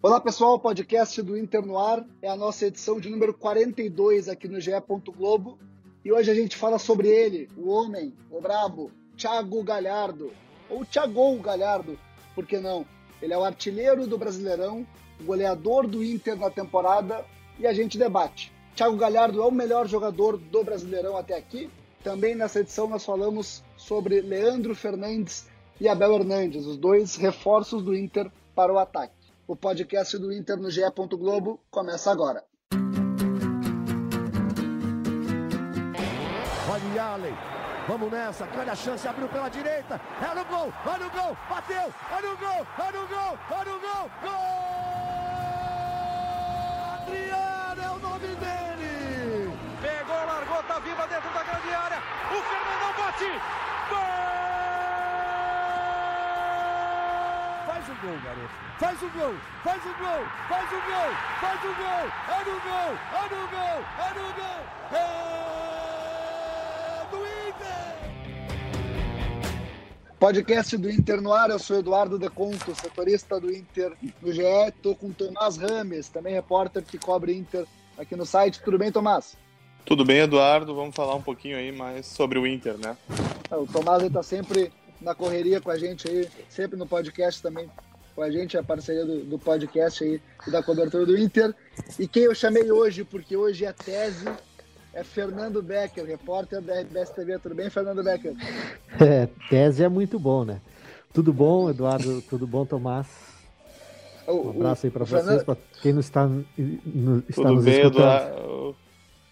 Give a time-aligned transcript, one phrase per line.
[0.00, 4.28] Olá pessoal, o podcast do Inter no Ar é a nossa edição de número 42
[4.28, 4.70] aqui no GE.
[5.16, 5.58] Globo
[6.04, 10.30] e hoje a gente fala sobre ele, o homem, o brabo, Thiago Galhardo,
[10.70, 11.98] ou Thiago Galhardo,
[12.32, 12.86] por que não?
[13.20, 14.86] Ele é o artilheiro do Brasileirão,
[15.20, 17.24] o goleador do Inter na temporada
[17.58, 18.52] e a gente debate.
[18.76, 21.68] Thiago Galhardo é o melhor jogador do Brasileirão até aqui?
[22.04, 25.48] Também nessa edição nós falamos sobre Leandro Fernandes
[25.80, 29.17] e Abel Hernandes, os dois reforços do Inter para o ataque.
[29.48, 30.82] O podcast do Inter no GE.
[31.16, 32.44] Globo começa agora.
[36.70, 37.34] Olha Allen,
[37.88, 41.94] vamos nessa, grande a chance, abriu pela direita, é no gol, olha o gol, bateu,
[42.12, 44.58] olha o gol, olha o gol, olha o gol, gol!
[46.92, 49.50] Adriano é o nome dele!
[49.80, 53.30] Pegou, largou, tá viva dentro da grande área, o Fernandão bate,
[53.88, 54.28] gol!
[57.66, 58.54] Faz o gol, garoto.
[58.78, 59.34] Faz o gol,
[59.64, 62.06] faz o gol, faz o gol, faz o gol.
[62.28, 64.60] É no gol, é no gol, é no gol.
[64.92, 65.02] É
[67.10, 67.90] do Inter.
[70.18, 74.42] Podcast do Inter no ar, eu sou Eduardo Deconto, setorista do Inter no GE.
[74.68, 78.62] Estou com Tomás Rames, também repórter que cobre Inter aqui no site.
[78.62, 79.36] Tudo bem, Tomás?
[79.84, 80.74] Tudo bem, Eduardo.
[80.74, 82.96] Vamos falar um pouquinho aí mais sobre o Inter, né?
[83.50, 87.68] É, o Tomás está sempre na correria com a gente aí, sempre no podcast também
[88.18, 91.54] com a gente, a parceria do, do podcast aí e da cobertura do Inter.
[92.00, 94.28] E quem eu chamei hoje, porque hoje é tese,
[94.92, 97.38] é Fernando Becker, repórter da RBS TV.
[97.38, 98.34] Tudo bem, Fernando Becker?
[99.00, 100.60] É, tese é muito bom, né?
[101.12, 102.20] Tudo bom, Eduardo?
[102.22, 103.06] Tudo bom, Tomás?
[104.26, 105.44] Um abraço aí para vocês, Fernando...
[105.44, 108.02] para quem não está, no, está Tudo nos bem, escutando.
[108.02, 108.76] Eduardo.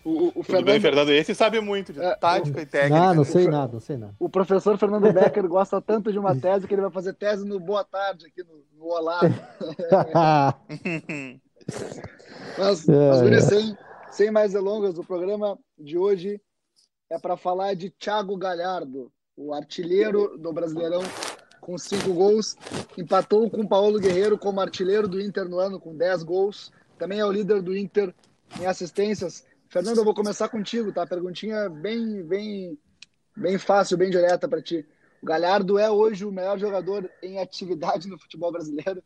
[0.06, 0.66] O, o Tudo Fernando...
[0.66, 1.10] bem, Fernando?
[1.10, 2.62] Esse sabe muito de é, tática o...
[2.62, 3.06] e técnica.
[3.06, 4.14] Não, não sei nada, não sei nada.
[4.20, 7.58] O professor Fernando Becker gosta tanto de uma tese que ele vai fazer tese no
[7.58, 9.18] Boa Tarde, aqui no, no Olá.
[12.56, 13.40] mas, é, mas é.
[13.40, 13.76] sem,
[14.12, 16.40] sem mais delongas, o programa de hoje
[17.10, 21.02] é para falar de Thiago Galhardo, o artilheiro do Brasileirão
[21.60, 22.56] com cinco gols.
[22.96, 26.70] Empatou com o Paulo Guerreiro como artilheiro do Inter no ano com dez gols.
[26.96, 28.14] Também é o líder do Inter
[28.60, 29.44] em assistências
[29.76, 31.06] Fernando, eu vou começar contigo, tá?
[31.06, 32.78] Perguntinha bem, bem,
[33.36, 34.86] bem fácil, bem direta para ti.
[35.22, 39.02] O Galhardo é hoje o melhor jogador em atividade no futebol brasileiro?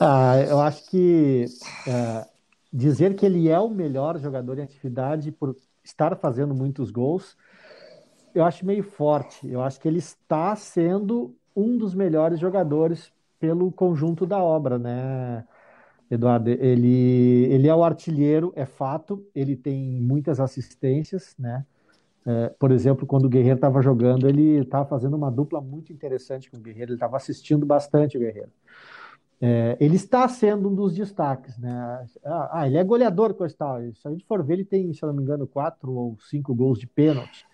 [0.00, 1.44] Ah, eu acho que
[1.86, 2.26] é,
[2.72, 5.54] dizer que ele é o melhor jogador em atividade por
[5.84, 7.36] estar fazendo muitos gols,
[8.34, 9.46] eu acho meio forte.
[9.46, 15.44] Eu acho que ele está sendo um dos melhores jogadores pelo conjunto da obra, né?
[16.10, 21.64] Eduardo, ele, ele é o artilheiro, é fato, ele tem muitas assistências, né?
[22.26, 26.50] É, por exemplo, quando o Guerreiro estava jogando, ele estava fazendo uma dupla muito interessante
[26.50, 28.50] com o Guerreiro, ele estava assistindo bastante o Guerreiro.
[29.40, 32.04] É, ele está sendo um dos destaques, né?
[32.24, 33.80] Ah, ah ele é goleador, coisa tal.
[33.94, 36.54] Se a gente for ver, ele tem, se eu não me engano, quatro ou cinco
[36.54, 37.46] gols de pênalti.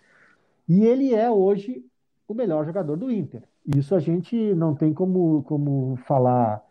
[0.69, 1.85] E ele é hoje
[2.27, 3.45] o melhor jogador do Inter.
[3.65, 6.66] Isso a gente não tem como, como falar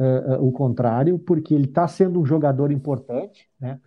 [0.00, 3.78] uh, o contrário, porque ele está sendo um jogador importante, né?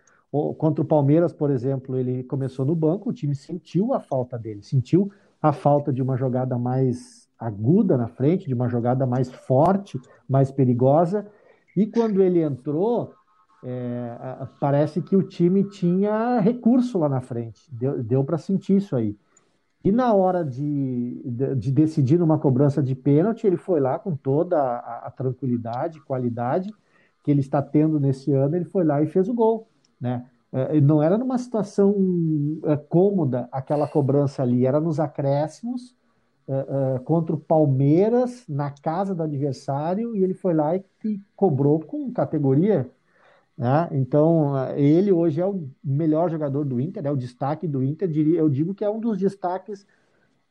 [0.58, 4.64] Contra o Palmeiras, por exemplo, ele começou no banco, o time sentiu a falta dele,
[4.64, 10.02] sentiu a falta de uma jogada mais aguda na frente, de uma jogada mais forte,
[10.28, 11.28] mais perigosa.
[11.78, 13.14] E quando ele entrou,
[13.64, 17.62] é, parece que o time tinha recurso lá na frente.
[17.72, 19.16] Deu, deu para sentir isso aí.
[19.84, 24.16] E na hora de, de, de, decidir numa cobrança de pênalti, ele foi lá com
[24.16, 26.74] toda a, a, tranquilidade, qualidade
[27.22, 29.68] que ele está tendo nesse ano, ele foi lá e fez o gol,
[30.00, 30.26] né?
[30.54, 31.96] É, não era numa situação
[32.66, 35.96] é, cômoda aquela cobrança ali, era nos acréscimos
[36.48, 40.84] é, contra o Palmeiras, na casa do adversário, e ele foi lá e
[41.36, 42.90] cobrou com categoria,
[43.58, 43.88] né?
[43.92, 48.10] Então, ele hoje é o melhor jogador do Inter, é o destaque do Inter.
[48.36, 49.86] Eu digo que é um dos destaques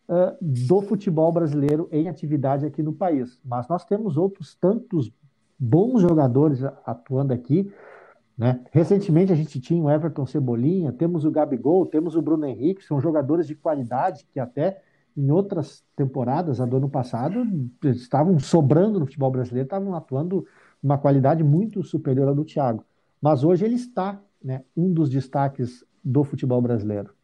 [0.08, 3.38] uh, do futebol brasileiro em atividade aqui no país.
[3.44, 5.12] Mas nós temos outros tantos
[5.58, 7.72] bons jogadores atuando aqui.
[8.38, 8.64] Né?
[8.70, 13.00] Recentemente a gente tinha o Everton Cebolinha, temos o Gabigol, temos o Bruno Henrique, são
[13.00, 14.80] jogadores de qualidade que até
[15.14, 17.46] em outras temporadas, a do ano passado,
[17.84, 20.46] estavam sobrando no futebol brasileiro, estavam atuando
[20.82, 22.82] uma qualidade muito superior à do Thiago.
[23.22, 27.14] Mas hoje ele está, né, um dos destaques do futebol brasileiro.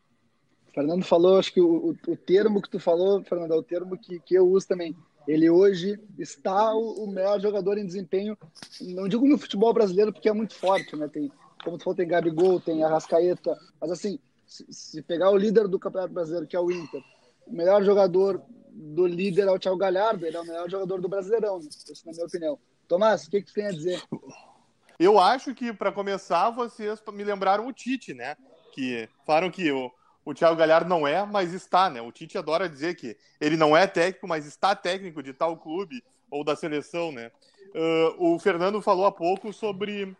[0.72, 4.20] Fernando falou, acho que o, o, termo que tu falou, Fernando, é o termo que,
[4.20, 4.94] que eu uso também.
[5.26, 8.38] Ele hoje está o, o, melhor jogador em desempenho,
[8.80, 11.08] não digo no futebol brasileiro porque é muito forte, né?
[11.08, 11.32] Tem,
[11.64, 15.80] como tu falou, tem Gabigol, tem Arrascaeta, mas assim, se, se pegar o líder do
[15.80, 17.02] Campeonato Brasileiro, que é o Inter,
[17.44, 18.40] o melhor jogador
[18.70, 21.68] do líder é o Thiago Galhardo, ele é o melhor jogador do Brasileirão, né?
[21.68, 22.58] isso na minha opinião.
[22.86, 24.02] Tomás, o que, que você tem a dizer?
[24.98, 28.36] Eu acho que, para começar, vocês me lembraram o Tite, né?
[28.72, 29.92] Que falaram que o,
[30.24, 32.02] o Thiago Galhardo não é, mas está, né?
[32.02, 36.02] O Tite adora dizer que ele não é técnico, mas está técnico de tal clube
[36.28, 37.30] ou da seleção, né?
[37.74, 40.16] Uh, o Fernando falou há pouco sobre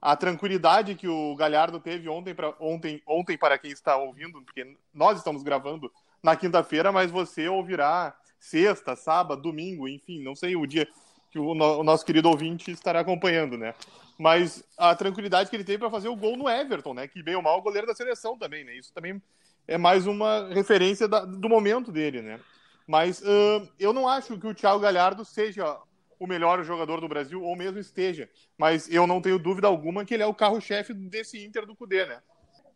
[0.00, 4.76] a tranquilidade que o Galhardo teve ontem, pra, ontem, ontem para quem está ouvindo, porque
[4.94, 5.92] nós estamos gravando
[6.22, 10.88] na quinta-feira, mas você ouvirá sexta, sábado, domingo, enfim, não sei o dia
[11.32, 13.74] que o, no, o nosso querido ouvinte estará acompanhando, né?
[14.18, 17.08] Mas a tranquilidade que ele teve para fazer o gol no Everton, né?
[17.08, 18.76] Que bem ou mal o goleiro da seleção também, né?
[18.76, 19.20] Isso também
[19.66, 22.38] é mais uma referência da, do momento dele, né?
[22.86, 25.78] Mas uh, eu não acho que o Thiago Galhardo seja
[26.20, 28.28] o melhor jogador do Brasil, ou mesmo esteja.
[28.58, 32.04] Mas eu não tenho dúvida alguma que ele é o carro-chefe desse Inter do Cudê,
[32.04, 32.20] né?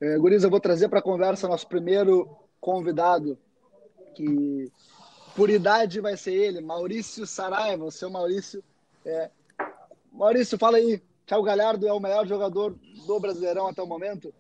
[0.01, 2.29] É, Guriz, eu vou trazer para a conversa nosso primeiro
[2.61, 3.39] convidado,
[4.17, 4.71] que
[5.37, 8.65] por idade vai ser ele, Maurício Saraiva, o seu Maurício.
[9.05, 9.31] É...
[10.11, 12.75] Maurício, fala aí, Thiago Galhardo é o melhor jogador
[13.07, 14.33] do Brasileirão até o momento?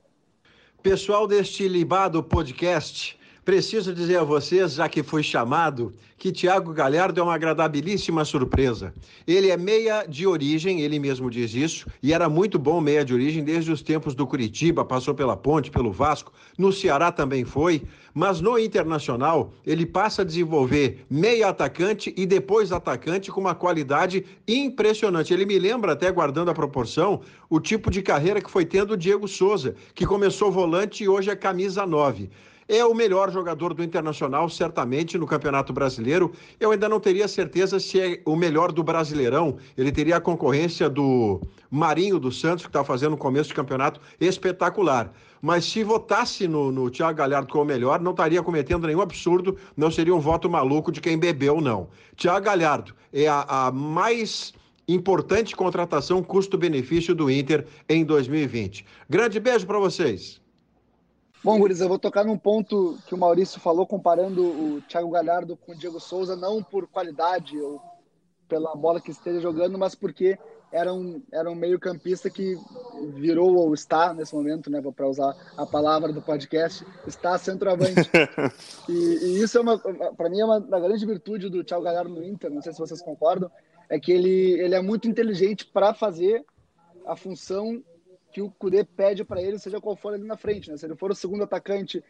[0.82, 7.20] Pessoal deste Libado Podcast, Preciso dizer a vocês, já que foi chamado, que Thiago Galhardo
[7.20, 8.92] é uma agradabilíssima surpresa.
[9.24, 13.14] Ele é meia de origem, ele mesmo diz isso, e era muito bom meia de
[13.14, 17.84] origem desde os tempos do Curitiba, passou pela Ponte, pelo Vasco, no Ceará também foi,
[18.12, 24.24] mas no Internacional ele passa a desenvolver meia atacante e depois atacante com uma qualidade
[24.48, 25.32] impressionante.
[25.32, 28.96] Ele me lembra, até guardando a proporção, o tipo de carreira que foi tendo o
[28.96, 32.28] Diego Souza, que começou volante e hoje é camisa 9
[32.68, 36.32] é o melhor jogador do Internacional, certamente, no Campeonato Brasileiro.
[36.58, 39.56] Eu ainda não teria certeza se é o melhor do Brasileirão.
[39.76, 41.40] Ele teria a concorrência do
[41.70, 45.12] Marinho dos Santos, que está fazendo um começo de campeonato espetacular.
[45.40, 49.56] Mas se votasse no, no Thiago Galhardo como o melhor, não estaria cometendo nenhum absurdo,
[49.76, 51.88] não seria um voto maluco de quem bebeu, não.
[52.16, 54.52] Thiago Galhardo é a, a mais
[54.88, 58.84] importante contratação custo-benefício do Inter em 2020.
[59.08, 60.40] Grande beijo para vocês.
[61.46, 65.56] Bom, Guriz, eu vou tocar num ponto que o Maurício falou, comparando o Thiago Galhardo
[65.56, 67.80] com o Diego Souza, não por qualidade ou
[68.48, 70.36] pela bola que esteja jogando, mas porque
[70.72, 72.58] era um, era um meio-campista que
[73.14, 78.10] virou ou está nesse momento, né, para usar a palavra do podcast, está centroavante.
[78.90, 79.78] e, e isso é uma,
[80.16, 82.50] para mim, é uma da grande virtude do Thiago Galhardo no Inter.
[82.50, 83.48] Não sei se vocês concordam,
[83.88, 86.44] é que ele, ele é muito inteligente para fazer
[87.06, 87.84] a função
[88.36, 90.70] que o Cudê pede para ele, seja qual for ali na frente.
[90.70, 90.76] Né?
[90.76, 92.04] Se ele for o segundo atacante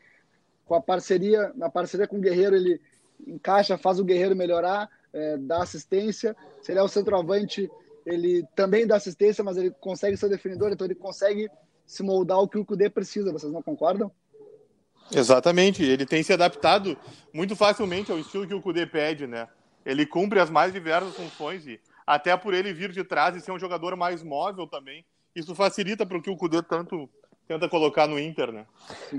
[0.64, 2.80] com a parceria, na parceria com o Guerreiro, ele
[3.24, 6.36] encaixa, faz o Guerreiro melhorar, é, dá assistência.
[6.60, 7.70] Se ele é o centroavante,
[8.04, 11.48] ele também dá assistência, mas ele consegue ser definidor, então ele consegue
[11.86, 13.30] se moldar o que o Cudê precisa.
[13.30, 14.10] Vocês não concordam?
[15.14, 16.98] Exatamente, ele tem se adaptado
[17.32, 19.46] muito facilmente ao estilo que o Cudê pede, né?
[19.84, 23.52] Ele cumpre as mais diversas funções e até por ele vir de trás e ser
[23.52, 27.08] um jogador mais móvel também, isso facilita para o que o Cudê tanto
[27.46, 28.66] tenta colocar no Inter, né?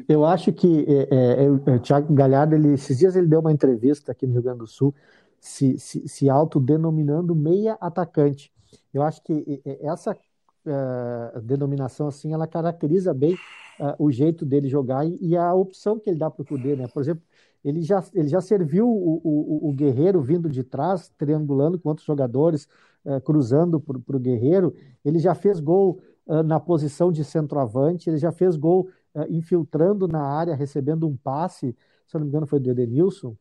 [0.09, 3.51] Eu acho que é, é, é, o Thiago Galhardo, ele, esses dias ele deu uma
[3.51, 4.93] entrevista aqui no Rio Grande do Sul,
[5.39, 8.51] se, se, se autodenominando meia atacante.
[8.93, 13.35] Eu acho que essa uh, denominação, assim, ela caracteriza bem
[13.79, 16.75] uh, o jeito dele jogar e, e a opção que ele dá para o Cudê,
[16.75, 16.87] né?
[16.87, 17.23] Por exemplo,
[17.63, 22.05] ele já, ele já serviu o, o, o Guerreiro vindo de trás, triangulando com outros
[22.05, 22.67] jogadores,
[23.07, 24.75] uh, cruzando para o Guerreiro.
[25.04, 30.07] Ele já fez gol uh, na posição de centroavante, ele já fez gol uh, infiltrando
[30.07, 33.35] na área, recebendo um passe, se eu não me engano foi do Edenilson,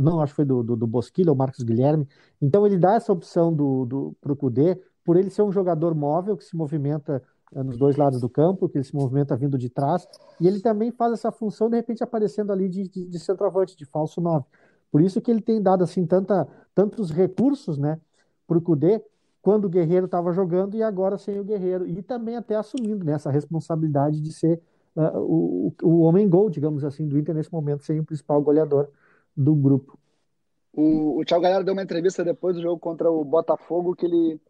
[0.00, 2.06] não, acho que foi do, do, do Bosquilha, ou Marcos Guilherme.
[2.40, 5.96] Então ele dá essa opção do, do, para o Cudê, por ele ser um jogador
[5.96, 7.20] móvel que se movimenta
[7.52, 10.06] nos dois lados do campo, que ele se movimenta vindo de trás,
[10.40, 13.84] e ele também faz essa função, de repente, aparecendo ali de, de, de centroavante, de
[13.84, 14.44] falso 9.
[14.90, 18.00] Por isso que ele tem dado assim tanta, tantos recursos né,
[18.48, 19.00] para o Cudê,
[19.42, 21.86] quando o Guerreiro estava jogando e agora sem o Guerreiro.
[21.86, 24.60] E também até assumindo né, essa responsabilidade de ser
[24.96, 28.88] uh, o, o homem gol, digamos assim, do Inter nesse momento, sem o principal goleador
[29.36, 29.98] do grupo.
[30.72, 34.40] O, o Thiago Galhardo deu uma entrevista depois do jogo contra o Botafogo que ele,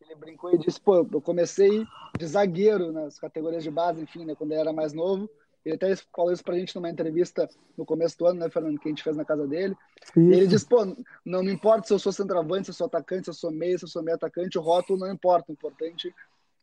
[0.00, 1.84] ele brincou e disse, pô, eu comecei
[2.16, 5.28] de zagueiro nas categorias de base, enfim, né, quando ele era mais novo,
[5.68, 8.88] ele até falou isso pra gente numa entrevista no começo do ano, né, Fernando, que
[8.88, 9.76] a gente fez na casa dele.
[10.16, 10.20] Isso.
[10.20, 10.84] E ele disse, pô,
[11.24, 13.78] não me importa se eu sou centroavante, se eu sou atacante, se eu sou meio,
[13.78, 15.50] se eu sou meio atacante, o rótulo não importa.
[15.50, 16.14] O importante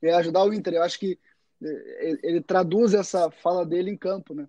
[0.02, 0.74] é ajudar o Inter.
[0.74, 1.20] Eu acho que
[1.64, 4.48] eh, ele traduz essa fala dele em campo, né?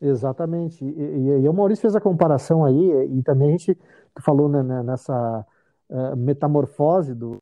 [0.00, 0.84] Exatamente.
[0.84, 3.78] E, e, e, o Maurício fez a comparação aí, e também a gente
[4.20, 5.46] falou né, né nessa
[5.88, 7.36] uh, metamorfose do,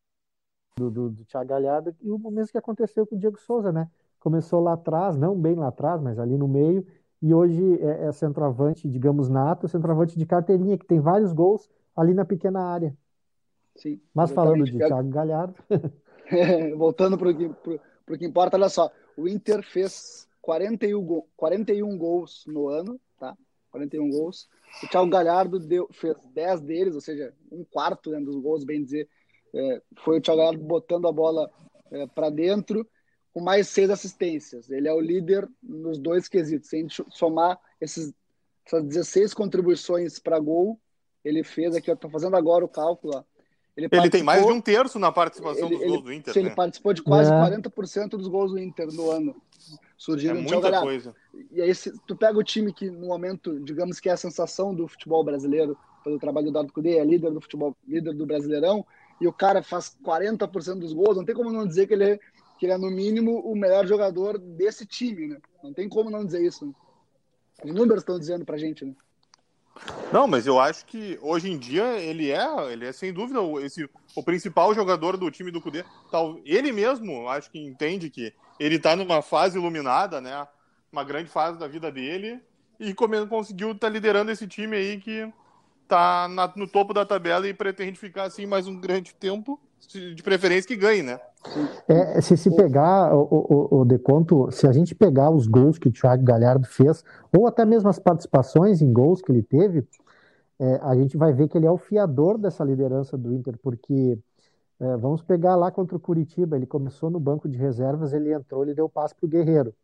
[0.76, 3.88] do, do, do Thiago Galhardo, e o mesmo que aconteceu com o Diego Souza, né?
[4.20, 6.86] Começou lá atrás, não bem lá atrás, mas ali no meio,
[7.20, 12.14] e hoje é, é centroavante, digamos, nato, centroavante de carteirinha, que tem vários gols ali
[12.14, 12.96] na pequena área.
[13.76, 15.54] Sim, Mas falando de Thiago Galhardo.
[16.76, 18.90] Voltando para o que importa, olha só.
[19.16, 23.36] O Inter fez 41, go 41 gols no ano, tá?
[23.70, 24.48] 41 gols.
[24.82, 28.82] O Thiago Galhardo deu, fez 10 deles, ou seja, um quarto né, dos gols, bem
[28.82, 29.08] dizer.
[29.52, 31.50] É, foi o Thiago Galhardo botando a bola
[31.90, 32.86] é, para dentro,
[33.32, 34.70] com mais seis assistências.
[34.70, 36.68] Ele é o líder nos dois quesitos.
[36.68, 38.12] Se a gente somar esses,
[38.66, 40.78] essas 16 contribuições para gol,
[41.24, 43.24] ele fez aqui, eu estou fazendo agora o cálculo, ó,
[43.76, 46.34] ele, ele tem mais de um terço na participação ele, dos gols do Inter.
[46.34, 46.40] Né?
[46.40, 47.34] Ele participou de quase é.
[47.34, 49.34] 40% dos gols do Inter no ano.
[49.96, 51.14] Surgindo é muita coisa.
[51.50, 54.74] E aí, se tu pega o time que, no momento, digamos que é a sensação
[54.74, 58.84] do futebol brasileiro, pelo trabalho do Dado Cudê, é líder do futebol, líder do Brasileirão,
[59.20, 62.20] e o cara faz 40% dos gols, não tem como não dizer que ele, é,
[62.60, 65.38] que ele é, no mínimo, o melhor jogador desse time, né?
[65.64, 66.66] Não tem como não dizer isso.
[66.66, 66.72] Né?
[67.64, 68.94] Os números estão dizendo pra gente, né?
[70.12, 73.58] Não, mas eu acho que hoje em dia ele é, ele é sem dúvida o,
[73.58, 75.86] esse, o principal jogador do time do Cudê.
[76.44, 80.46] Ele mesmo, acho que entende que ele está numa fase iluminada, né?
[80.92, 82.42] Uma grande fase da vida dele
[82.78, 85.32] e conseguiu estar tá liderando esse time aí que
[85.82, 90.68] está no topo da tabela e pretende ficar assim mais um grande tempo, de preferência
[90.68, 91.18] que ganhe, né?
[91.88, 95.88] É, se se pegar o, o, o deconto, se a gente pegar os gols que
[95.88, 97.02] o Thiago Galhardo fez,
[97.36, 99.86] ou até mesmo as participações em gols que ele teve,
[100.58, 104.18] é, a gente vai ver que ele é o fiador dessa liderança do Inter, porque
[104.78, 108.62] é, vamos pegar lá contra o Curitiba, ele começou no banco de reservas, ele entrou,
[108.62, 109.74] ele deu passe para o Guerreiro,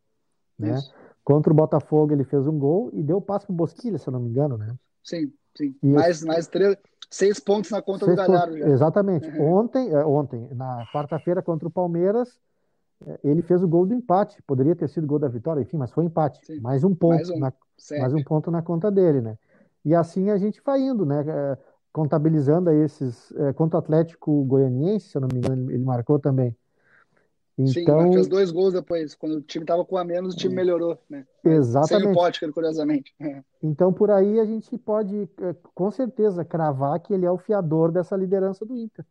[0.57, 0.79] né?
[1.23, 4.13] Contra o Botafogo ele fez um gol e deu passe para o Bosquilha, se eu
[4.13, 4.75] não me engano, né?
[5.03, 5.75] Sim, sim.
[5.81, 6.77] Mais, mais três,
[7.09, 8.57] Seis pontos na conta do Galhardo.
[8.57, 8.67] Já.
[8.67, 9.29] Exatamente.
[9.39, 12.39] Ontem, é, ontem, na quarta-feira contra o Palmeiras,
[13.05, 14.41] é, ele fez o gol do empate.
[14.43, 16.45] Poderia ter sido gol da vitória, enfim, mas foi empate.
[16.45, 16.59] Sim.
[16.59, 17.53] Mais um ponto, mais um, na,
[17.99, 19.37] mais um ponto na conta dele, né?
[19.85, 21.23] E assim a gente vai indo, né?
[21.27, 21.57] É,
[21.93, 23.33] contabilizando esses.
[23.55, 26.55] Contra o Atlético Goianiense, se eu não me engano, ele marcou também.
[27.57, 29.15] Então, Sim, fez dois gols depois.
[29.15, 31.25] Quando o time estava com a menos, o time melhorou, né?
[31.43, 32.03] Exatamente.
[32.03, 33.15] Sem o Potker, curiosamente.
[33.63, 37.91] Então, por aí a gente pode, é, com certeza, cravar que ele é o fiador
[37.91, 39.03] dessa liderança do Inter.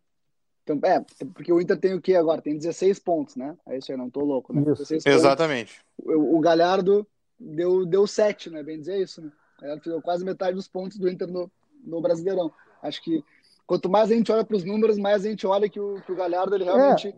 [0.63, 2.41] Então, é, porque o Inter tem o que agora?
[2.41, 3.57] Tem 16 pontos, né?
[3.67, 4.63] É isso aí, não tô louco, né?
[5.05, 5.81] Exatamente.
[5.99, 7.05] O, o, Galhardo
[7.39, 8.63] deu, deu 7, né?
[8.63, 9.33] Bem dizer isso, né?
[9.59, 11.51] O Galhardo deu quase metade dos pontos do Inter no,
[11.85, 12.53] no Brasileirão.
[12.81, 13.25] Acho que
[13.67, 16.13] quanto mais a gente olha para os números, mais a gente olha que o, que
[16.13, 17.09] o Galhardo ele realmente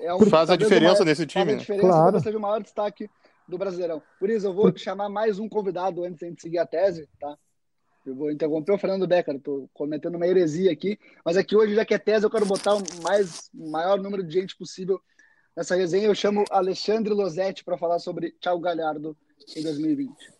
[0.00, 1.44] é, é um, faz a diferença maior, nesse time.
[1.44, 1.60] Faz a né?
[1.60, 2.20] diferença, claro.
[2.20, 3.08] seja o maior destaque
[3.48, 4.02] do Brasileirão.
[4.18, 7.08] Por isso, eu vou chamar mais um convidado antes de a gente seguir a tese,
[7.18, 7.36] tá?
[8.06, 11.86] Eu vou interromper o Fernando Becker, estou cometendo uma heresia aqui, mas aqui hoje, já
[11.86, 15.00] que é tese, eu quero botar o mais, maior número de gente possível
[15.56, 16.06] nessa resenha.
[16.06, 19.16] Eu chamo Alexandre Losetti para falar sobre Thiago Galhardo
[19.56, 20.33] em 2020.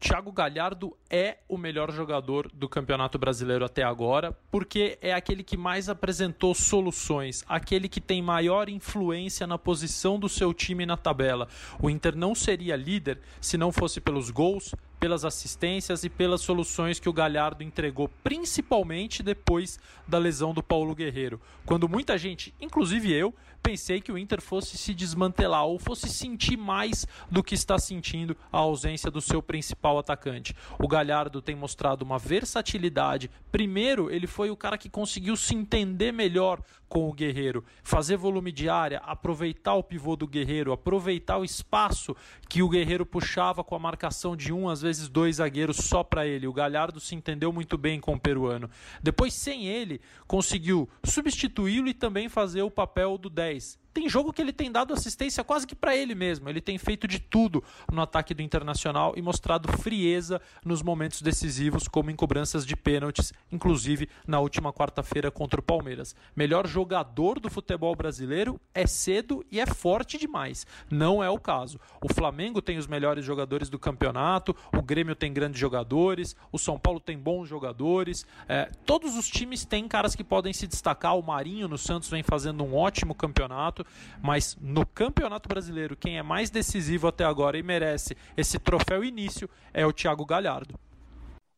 [0.00, 5.58] Thiago Galhardo é o melhor jogador do Campeonato Brasileiro até agora, porque é aquele que
[5.58, 11.48] mais apresentou soluções, aquele que tem maior influência na posição do seu time na tabela.
[11.78, 17.00] O Inter não seria líder se não fosse pelos gols, pelas assistências e pelas soluções
[17.00, 21.40] que o Galhardo entregou, principalmente depois da lesão do Paulo Guerreiro.
[21.64, 26.56] Quando muita gente, inclusive eu, pensei que o Inter fosse se desmantelar ou fosse sentir
[26.56, 30.54] mais do que está sentindo a ausência do seu principal atacante.
[30.78, 33.30] O Galhardo tem mostrado uma versatilidade.
[33.50, 36.60] Primeiro, ele foi o cara que conseguiu se entender melhor
[36.90, 42.16] com o Guerreiro, fazer volume de área, aproveitar o pivô do Guerreiro, aproveitar o espaço
[42.48, 46.26] que o Guerreiro puxava com a marcação de um, às vezes dois zagueiros só para
[46.26, 46.48] ele.
[46.48, 48.68] O Galhardo se entendeu muito bem com o peruano.
[49.00, 54.40] Depois, sem ele, conseguiu substituí-lo e também fazer o papel do 10 tem jogo que
[54.40, 56.48] ele tem dado assistência quase que para ele mesmo.
[56.48, 61.88] Ele tem feito de tudo no ataque do Internacional e mostrado frieza nos momentos decisivos,
[61.88, 66.14] como em cobranças de pênaltis, inclusive na última quarta-feira contra o Palmeiras.
[66.34, 70.66] Melhor jogador do futebol brasileiro é cedo e é forte demais.
[70.90, 71.78] Não é o caso.
[72.00, 76.78] O Flamengo tem os melhores jogadores do campeonato, o Grêmio tem grandes jogadores, o São
[76.78, 78.26] Paulo tem bons jogadores.
[78.48, 81.16] É, todos os times têm caras que podem se destacar.
[81.16, 86.18] O Marinho no Santos vem fazendo um ótimo campeonato campeonato, mas no Campeonato Brasileiro, quem
[86.18, 90.74] é mais decisivo até agora e merece esse troféu início é o Thiago Galhardo.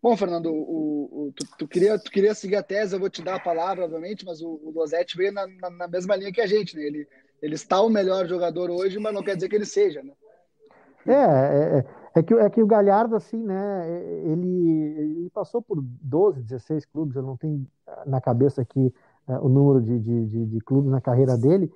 [0.02, 3.22] Bom, Fernando, o, o, tu, tu, queria, tu queria seguir a tese, eu vou te
[3.22, 6.40] dar a palavra, obviamente, mas o, o Losetti veio na, na, na, mesma linha que
[6.40, 6.82] a gente, né?
[6.82, 7.06] Ele,
[7.40, 10.12] ele está o melhor jogador hoje, mas não quer dizer que ele seja, né?
[11.06, 11.84] É, é, é,
[12.16, 13.88] é que, é que o Galhardo, assim, né,
[14.24, 14.48] ele,
[14.98, 17.64] ele passou por 12, 16 clubes, eu não tenho
[18.04, 18.92] na cabeça aqui
[19.28, 21.72] uh, o número de, de, de, de clubes na carreira dele,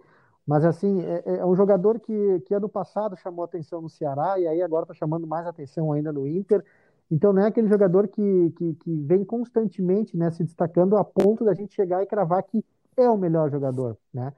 [0.46, 4.46] mas, assim, é, é, um jogador que, que ano passado chamou atenção no Ceará e
[4.46, 6.64] aí agora está chamando mais atenção ainda no Inter.
[7.10, 11.44] Então não é aquele jogador que, que, que vem constantemente né, se destacando a ponto
[11.44, 12.64] da gente chegar e cravar que
[12.96, 13.96] é o melhor jogador.
[14.12, 14.32] Né?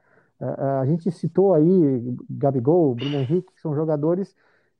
[0.79, 4.35] A gente citou aí Gabigol, Bruno Henrique, que são jogadores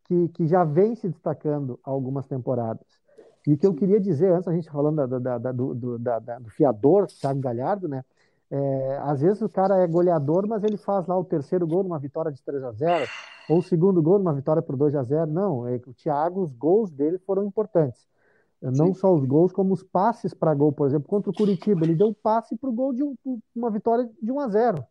[0.05, 2.85] que, que já vêm se destacando há algumas temporadas.
[3.45, 6.19] E o que eu queria dizer, antes a gente falando da, da, da, do, da,
[6.19, 8.03] do fiador, Thiago Galhardo, né?
[8.51, 11.99] É, às vezes o cara é goleador, mas ele faz lá o terceiro gol numa
[11.99, 13.07] vitória de 3 a 0
[13.47, 16.53] ou o segundo gol numa vitória por 2 a 0 Não, é, o Thiago, os
[16.53, 18.07] gols dele foram importantes.
[18.61, 18.93] Não Sim.
[18.95, 21.85] só os gols, como os passes para gol, por exemplo, contra o Curitiba.
[21.85, 23.15] Ele deu um passe para o gol de um,
[23.55, 24.85] uma vitória de 1 a 0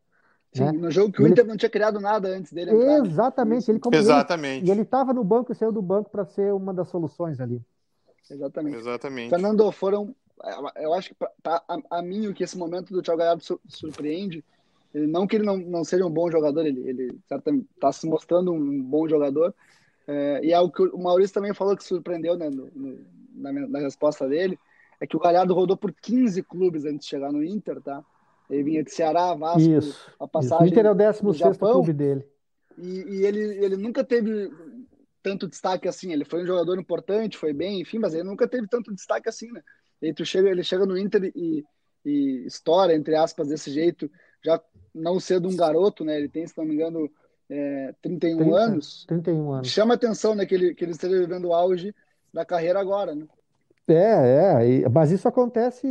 [0.53, 0.73] Sim, né?
[0.73, 1.33] no jogo que o ele...
[1.33, 3.03] Inter não tinha criado nada antes dele entrar.
[3.03, 3.09] Né?
[3.09, 3.71] Exatamente.
[3.71, 4.63] Ele, como Exatamente.
[4.63, 7.39] Ele, e ele estava no banco e saiu do banco para ser uma das soluções
[7.41, 7.63] ali.
[8.31, 8.77] Exatamente.
[8.77, 9.31] Exatamente.
[9.31, 10.15] Fernando, foram.
[10.77, 14.45] Eu acho que tá, a, a mim o que esse momento do Thiago Galhardo surpreende.
[14.93, 18.83] Não que ele não, não seja um bom jogador, ele, ele está se mostrando um
[18.83, 19.55] bom jogador.
[20.07, 22.99] É, e é o que o Maurício também falou que surpreendeu né, no, no,
[23.35, 24.59] na, na resposta dele,
[25.01, 28.03] é que o Galhardo rodou por 15 clubes antes de chegar no Inter, tá?
[28.49, 30.11] Ele vinha de Ceará, Vasco, Isso.
[30.19, 30.67] a passagem.
[30.67, 30.75] Isso.
[30.75, 32.25] O Inter é o 16 clube dele.
[32.79, 34.51] E, e, ele, ele nunca teve
[35.23, 36.13] tanto destaque assim.
[36.13, 39.53] Ele foi um jogador importante, foi bem, enfim, mas ele nunca teve tanto destaque assim,
[39.53, 39.63] né?
[40.01, 41.65] E tu chega, ele chega no Inter e,
[42.05, 44.11] e estoura, entre aspas, desse jeito,
[44.45, 44.61] já
[44.95, 46.17] não sendo um garoto, né?
[46.17, 47.11] Ele tem, se não me engano,
[47.51, 49.05] é, 31 30, anos.
[49.07, 49.69] 31 anos.
[49.69, 51.95] Chama atenção, né, que ele, que ele esteja vivendo o auge
[52.33, 53.27] da carreira agora, né?
[53.89, 55.87] É, é, mas isso acontece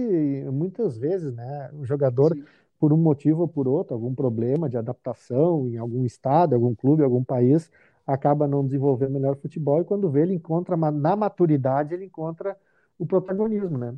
[0.52, 1.72] muitas vezes, né?
[1.74, 2.44] O jogador, Sim.
[2.80, 7.04] por um motivo ou por outro, algum problema de adaptação em algum estado, algum clube,
[7.04, 7.72] algum país,
[8.06, 12.56] acaba não desenvolvendo melhor futebol e quando vê, ele encontra, na maturidade, ele encontra
[12.98, 13.96] o protagonismo, né?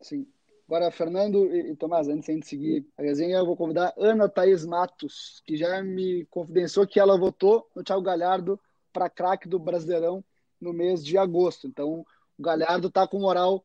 [0.00, 0.26] Sim.
[0.66, 5.42] Agora, Fernando e, Tomás, antes de seguir a resenha, eu vou convidar Ana Thaís Matos,
[5.44, 8.58] que já me confidenciou que ela votou no Thiago Galhardo
[8.92, 10.24] para craque do Brasileirão
[10.58, 11.66] no mês de agosto.
[11.66, 12.04] Então,
[12.38, 13.64] o Galhardo está com moral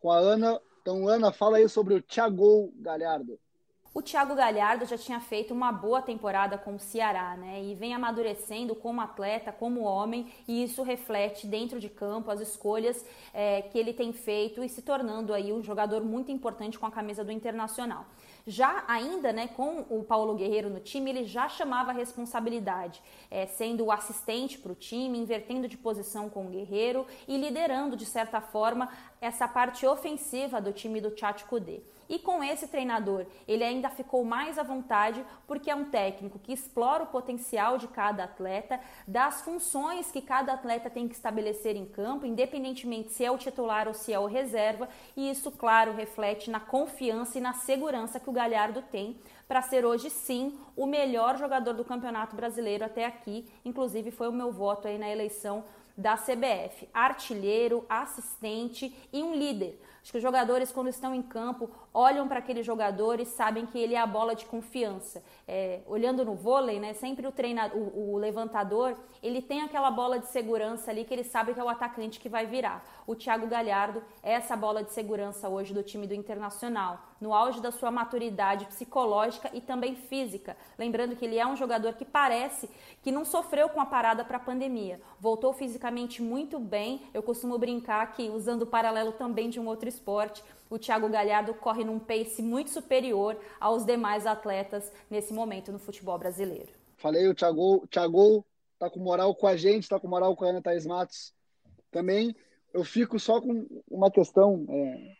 [0.00, 0.60] com a Ana.
[0.80, 3.38] Então, Ana, fala aí sobre o Thiago Galhardo.
[3.94, 7.62] O Thiago Galhardo já tinha feito uma boa temporada com o Ceará, né?
[7.62, 13.04] E vem amadurecendo como atleta, como homem, e isso reflete dentro de campo as escolhas
[13.34, 16.90] é, que ele tem feito e se tornando aí um jogador muito importante com a
[16.90, 18.06] camisa do Internacional.
[18.46, 23.46] Já ainda, né, com o Paulo Guerreiro no time, ele já chamava a responsabilidade, é,
[23.46, 28.06] sendo o assistente para o time, invertendo de posição com o Guerreiro e liderando, de
[28.06, 28.88] certa forma,
[29.20, 31.46] essa parte ofensiva do time do Tchatcho.
[32.12, 36.52] E com esse treinador, ele ainda ficou mais à vontade porque é um técnico que
[36.52, 41.86] explora o potencial de cada atleta, das funções que cada atleta tem que estabelecer em
[41.86, 46.50] campo, independentemente se é o titular ou se é o reserva, e isso, claro, reflete
[46.50, 49.16] na confiança e na segurança que o Galhardo tem
[49.48, 53.46] para ser hoje sim o melhor jogador do Campeonato Brasileiro até aqui.
[53.64, 55.64] Inclusive foi o meu voto aí na eleição
[55.96, 56.88] da CBF.
[56.92, 59.80] Artilheiro, assistente e um líder.
[60.02, 63.78] Acho que os jogadores, quando estão em campo, olham para aquele jogador e sabem que
[63.78, 65.22] ele é a bola de confiança.
[65.46, 70.18] É, olhando no vôlei, né, sempre o, treinador, o, o, levantador, ele tem aquela bola
[70.18, 72.84] de segurança ali que ele sabe que é o atacante que vai virar.
[73.06, 77.60] O Thiago Galhardo é essa bola de segurança hoje do time do Internacional, no auge
[77.60, 80.56] da sua maturidade psicológica e também física.
[80.76, 82.68] Lembrando que ele é um jogador que parece
[83.00, 85.00] que não sofreu com a parada para a pandemia.
[85.20, 87.02] Voltou fisicamente muito bem.
[87.14, 91.54] Eu costumo brincar que, usando o paralelo também de um outro esporte, o Thiago Galhardo
[91.54, 96.72] corre num pace muito superior aos demais atletas nesse momento no futebol brasileiro.
[96.96, 98.44] Falei, o Thiago, Thiago
[98.80, 101.32] tá com moral com a gente, tá com moral com a Ana Thaís Matos
[101.92, 102.34] também.
[102.74, 105.14] Eu fico só com uma questão, é,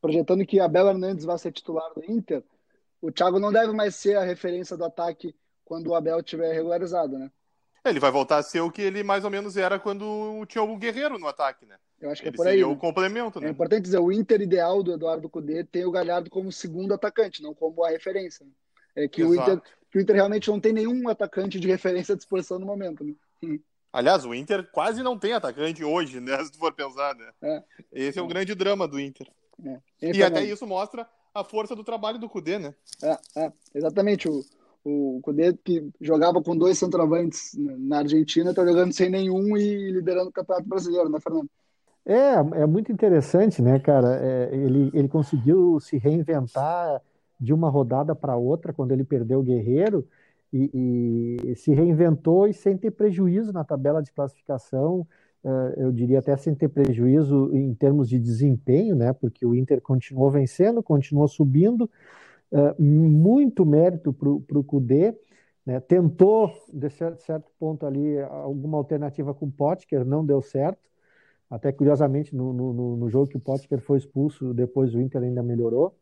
[0.00, 2.42] projetando que Abel Hernandes vai ser titular do Inter,
[3.00, 7.18] o Thiago não deve mais ser a referência do ataque quando o Abel tiver regularizado,
[7.18, 7.30] né?
[7.84, 10.76] Ele vai voltar a ser o que ele mais ou menos era quando tinha o
[10.76, 11.76] Guerreiro no ataque, né?
[12.00, 12.52] Eu acho que é ele é por aí.
[12.52, 12.72] Seria né?
[12.72, 13.48] o complemento, né?
[13.48, 17.42] É importante dizer, o Inter ideal do Eduardo Cudê tem o Galhardo como segundo atacante,
[17.42, 18.46] não como a referência.
[18.46, 18.52] Né?
[18.94, 22.16] É que o, Inter, que o Inter realmente não tem nenhum atacante de referência à
[22.16, 23.02] disposição no momento.
[23.04, 23.14] Né?
[23.92, 26.36] Aliás, o Inter quase não tem atacante hoje, né?
[26.44, 27.28] Se tu for pensar, né?
[27.42, 27.62] É.
[27.92, 28.28] Esse é o é.
[28.28, 29.28] grande drama do Inter.
[29.64, 29.78] É.
[30.00, 32.74] E até isso mostra a força do trabalho do Cudê, né?
[33.02, 33.52] É, é.
[33.74, 34.28] exatamente.
[34.28, 34.42] O,
[34.84, 40.30] o Cudê, que jogava com dois centroavantes na Argentina, está jogando sem nenhum e liderando
[40.30, 41.48] o Campeonato Brasileiro, né, Fernando?
[42.04, 44.18] É, é muito interessante, né, cara?
[44.20, 47.00] É, ele, ele conseguiu se reinventar
[47.38, 50.06] de uma rodada para outra quando ele perdeu o Guerreiro
[50.52, 55.06] e, e, se reinventou e sem ter prejuízo na tabela de classificação,
[55.42, 59.12] uh, eu diria até sem ter prejuízo em termos de desempenho, né?
[59.12, 61.90] Porque o Inter continuou vencendo, continuou subindo,
[62.52, 65.16] uh, muito mérito para o Cudê.
[65.64, 70.90] Né, tentou, de certo, certo, ponto ali, alguma alternativa com o Potker, não deu certo.
[71.48, 75.40] Até curiosamente, no, no, no jogo que o Potker foi expulso, depois o Inter ainda
[75.40, 75.94] melhorou.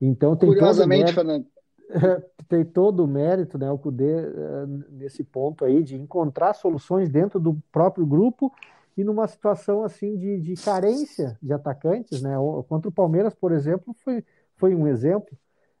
[0.00, 1.46] Então tem Curiosamente, Fernando.
[2.48, 7.40] Tem todo o mérito, né, o Cudê, eh, nesse ponto aí, de encontrar soluções dentro
[7.40, 8.52] do próprio grupo
[8.96, 12.34] e numa situação assim de, de carência de atacantes, né?
[12.68, 14.24] Contra o Palmeiras, por exemplo, foi,
[14.56, 15.36] foi um exemplo.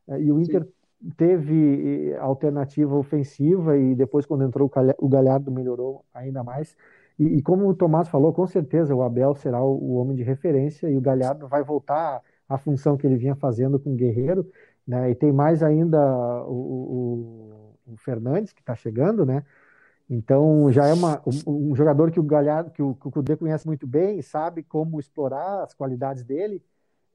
[0.08, 0.72] Eh, e o Inter Sim
[1.16, 6.76] teve eh, alternativa ofensiva e depois quando entrou o Galhardo melhorou ainda mais.
[7.18, 10.22] E, e, como o Tomás falou, com certeza o Abel será o, o, homem de
[10.22, 14.46] referência e o Galhardo vai voltar à função que ele vinha fazendo com o Guerreiro,
[14.86, 15.10] né?
[15.10, 15.98] E tem mais ainda
[16.44, 19.44] o, o, o Fernandes que está chegando, né?
[20.08, 23.66] Então já é uma, um, um jogador que o Galhardo, que o, o Cudê conhece
[23.66, 26.62] muito bem, sabe como explorar as qualidades dele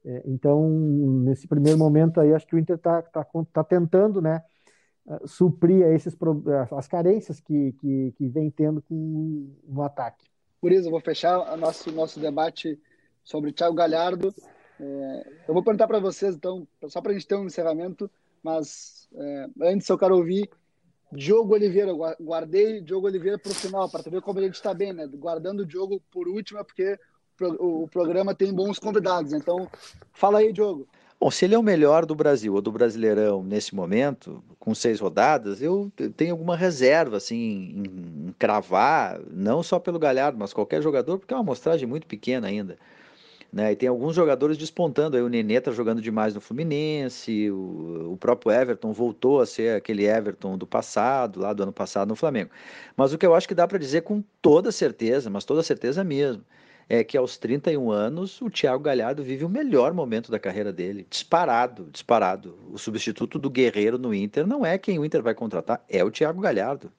[0.04, 4.42] é, então, nesse primeiro momento aí, acho que o Inter está tá, tá tentando, né,
[5.24, 6.16] suprir esses,
[6.76, 10.26] as carências que, que, que vem tendo com, no ataque.
[10.60, 12.80] Por isso, eu vou fechar o nosso, nosso debate
[13.22, 14.34] sobre o Thiago Galhardo.
[14.82, 18.10] É, eu vou perguntar para vocês, então, só para a gente ter um encerramento,
[18.42, 20.50] mas é, antes eu quero ouvir
[21.12, 21.92] Diogo Oliveira.
[22.20, 25.06] Guardei Diogo Oliveira para o final, para ver como a gente está bem, né?
[25.06, 26.98] Guardando o Diogo por último, é porque
[27.40, 29.32] o programa tem bons convidados.
[29.32, 29.68] Então,
[30.12, 30.88] fala aí, Diogo.
[31.20, 34.98] Bom, se ele é o melhor do Brasil ou do Brasileirão nesse momento, com seis
[34.98, 41.20] rodadas, eu tenho alguma reserva assim, em cravar, não só pelo Galhardo, mas qualquer jogador,
[41.20, 42.76] porque é uma amostragem muito pequena ainda.
[43.52, 43.72] Né?
[43.72, 45.16] E tem alguns jogadores despontando.
[45.16, 49.76] Aí o Nenê está jogando demais no Fluminense, o, o, próprio Everton voltou a ser
[49.76, 52.50] aquele Everton do passado, lá do ano passado no Flamengo.
[52.96, 56.02] Mas o que eu acho que dá para dizer com toda certeza, mas toda certeza
[56.02, 56.42] mesmo,
[56.88, 61.06] é que aos 31 anos o Thiago Galhardo vive o melhor momento da carreira dele,
[61.08, 62.58] disparado, disparado.
[62.72, 66.10] O substituto do Guerreiro no Inter não é quem o Inter vai contratar, é o
[66.10, 66.90] Thiago Galhardo.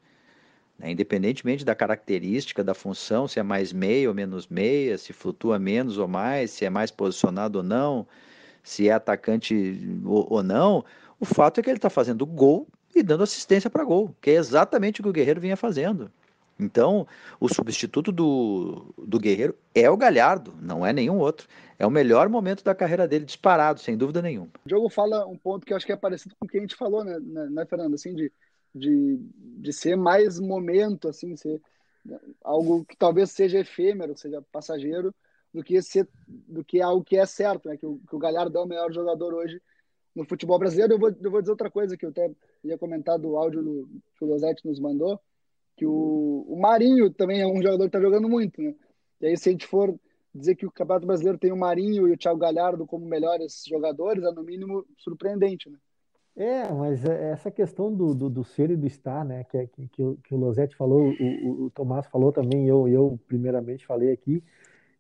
[0.84, 0.92] Né?
[0.92, 5.98] Independentemente da característica da função, se é mais meia ou menos meia, se flutua menos
[5.98, 8.06] ou mais, se é mais posicionado ou não,
[8.62, 10.84] se é atacante ou, não,
[11.20, 14.36] o fato é que ele está fazendo gol e dando assistência para gol, que é
[14.36, 16.12] exatamente o que o Guerreiro vinha fazendo.
[16.60, 17.08] Então,
[17.40, 21.48] o substituto do, do Guerreiro é o Galhardo, não é nenhum outro.
[21.80, 24.50] É o melhor momento da carreira dele, disparado, sem dúvida nenhuma.
[24.64, 26.62] O Diogo fala um ponto que eu acho que é parecido com o que a
[26.62, 27.96] gente falou, né, né, né Fernando?
[27.96, 28.32] Assim, de,
[28.74, 29.18] de,
[29.60, 31.62] de ser mais momento, assim, ser
[32.44, 35.14] algo que talvez seja efêmero, seja passageiro,
[35.54, 37.78] do que, ser, do que algo que é certo, né?
[37.78, 39.62] Que o, que o Galhardo é o melhor jogador hoje
[40.16, 40.94] no futebol brasileiro.
[40.94, 42.32] Eu vou, eu vou dizer outra coisa que eu até
[42.64, 45.20] ia comentar do áudio do, que o Losetti nos mandou
[45.76, 48.76] que o, o Marinho também é um jogador que está jogando muito, né?
[49.22, 49.98] E aí, se a gente for
[50.34, 54.24] dizer que o Campeonato Brasileiro tem o Marinho e o Thiago Galhardo como melhores jogadores,
[54.24, 55.78] é no mínimo surpreendente, né?
[56.36, 59.88] É, mas é, essa questão do, do, do ser e do estar, né, que, que,
[59.88, 63.86] que, o, que o Losetti falou, o, o, o Tomás falou também, eu, eu primeiramente
[63.86, 64.44] falei aqui,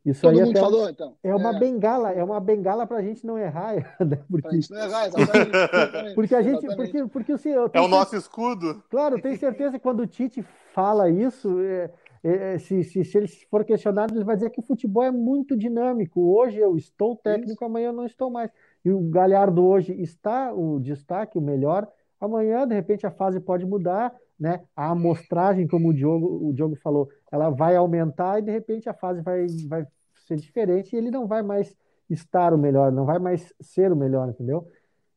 [0.05, 1.15] isso Todo aí mundo falou, então.
[1.23, 1.59] É uma é.
[1.59, 4.19] bengala, é uma bengala para a gente não errar, né?
[4.29, 4.41] Porque...
[4.41, 6.15] Pra gente não errar, exatamente.
[6.15, 8.83] porque a gente, porque, porque assim, é o nosso escudo.
[8.89, 10.43] Claro, tenho certeza que quando o Tite
[10.73, 11.89] fala isso, é,
[12.21, 15.55] é, se, se, se ele for questionado, ele vai dizer que o futebol é muito
[15.55, 16.19] dinâmico.
[16.37, 17.65] Hoje eu estou técnico, isso.
[17.65, 18.51] amanhã eu não estou mais.
[18.83, 21.87] E o Galhardo hoje está o destaque, o melhor.
[22.19, 24.61] Amanhã, de repente, a fase pode mudar, né?
[24.75, 28.93] A amostragem, como o Diogo, o Diogo falou, ela vai aumentar e de repente a
[28.93, 29.85] fase vai, vai
[30.27, 31.75] ser diferente e ele não vai mais
[32.09, 34.67] estar o melhor, não vai mais ser o melhor, entendeu?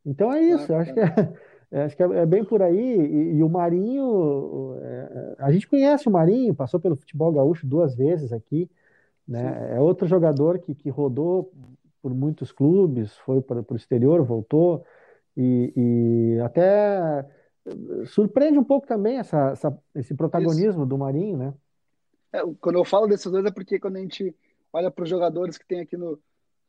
[0.04, 1.32] Então é isso, ah, acho que é,
[1.72, 2.96] é, acho que é, é, bem por aí.
[3.00, 7.94] E, e o Marinho, é, a gente conhece o Marinho, passou pelo futebol gaúcho duas
[7.94, 8.70] vezes aqui,
[9.26, 9.74] né?
[9.76, 11.52] É outro jogador que, que rodou
[12.06, 14.84] por muitos clubes, foi para o exterior, voltou
[15.36, 17.26] e, e até
[18.04, 20.86] surpreende um pouco também essa, essa esse protagonismo Isso.
[20.86, 21.54] do Marinho, né?
[22.32, 24.32] É, quando eu falo desses dois é porque quando a gente
[24.72, 26.16] olha para os jogadores que tem aqui no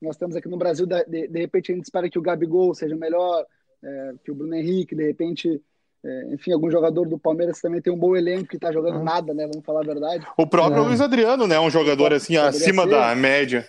[0.02, 2.96] nós temos aqui no Brasil, de, de repente a gente espera que o Gabigol seja
[2.96, 3.46] melhor,
[3.84, 5.62] é, que o Bruno Henrique, de repente,
[6.04, 9.04] é, enfim, algum jogador do Palmeiras também tem um bom elenco que está jogando ah.
[9.04, 9.48] nada, né?
[9.48, 10.26] Vamos falar a verdade.
[10.36, 10.88] O próprio é.
[10.88, 11.60] Luiz Adriano, né?
[11.60, 12.90] Um jogador assim acima ser.
[12.90, 13.68] da média.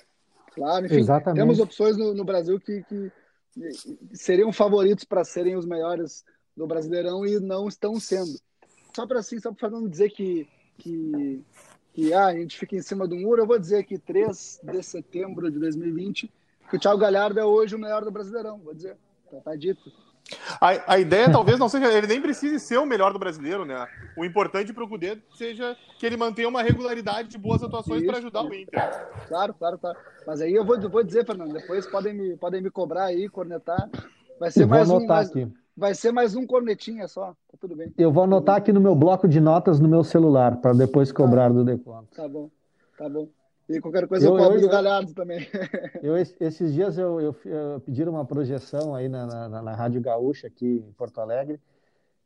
[0.58, 1.40] Claro, enfim, Exatamente.
[1.40, 3.12] temos opções no, no Brasil que, que
[4.12, 6.24] seriam favoritos para serem os melhores
[6.56, 8.38] do Brasileirão e não estão sendo.
[8.94, 11.44] Só para assim, só para não dizer que, que,
[11.92, 14.82] que ah, a gente fica em cima do muro, eu vou dizer que 3 de
[14.82, 16.32] setembro de 2020,
[16.68, 18.96] que o Thiago Galhardo é hoje o melhor do Brasileirão, vou dizer.
[19.30, 19.92] Tá, tá dito.
[20.60, 23.86] A, a ideia talvez não seja, ele nem precise ser o melhor do brasileiro, né?
[24.16, 28.18] O importante para o Cudê seja que ele mantenha uma regularidade de boas atuações para
[28.18, 28.80] ajudar o Inter.
[29.28, 29.98] Claro, claro, claro.
[30.26, 33.88] Mas aí eu vou, vou dizer, Fernando, depois podem me, podem me cobrar aí, cornetar.
[34.38, 35.04] Vai ser mais um.
[35.06, 35.30] Mais,
[35.76, 37.28] vai ser mais um cornetinha só.
[37.50, 37.92] Tá tudo bem.
[37.96, 41.48] Eu vou anotar aqui no meu bloco de notas no meu celular, para depois cobrar
[41.48, 41.54] tá.
[41.54, 42.08] do deconto.
[42.14, 42.50] Tá bom,
[42.96, 43.28] tá bom.
[43.68, 45.46] E qualquer coisa eu, eu cobro do Galhardo também.
[46.02, 50.46] Eu, esses dias eu, eu, eu pedi uma projeção aí na, na, na Rádio Gaúcha,
[50.46, 51.60] aqui em Porto Alegre.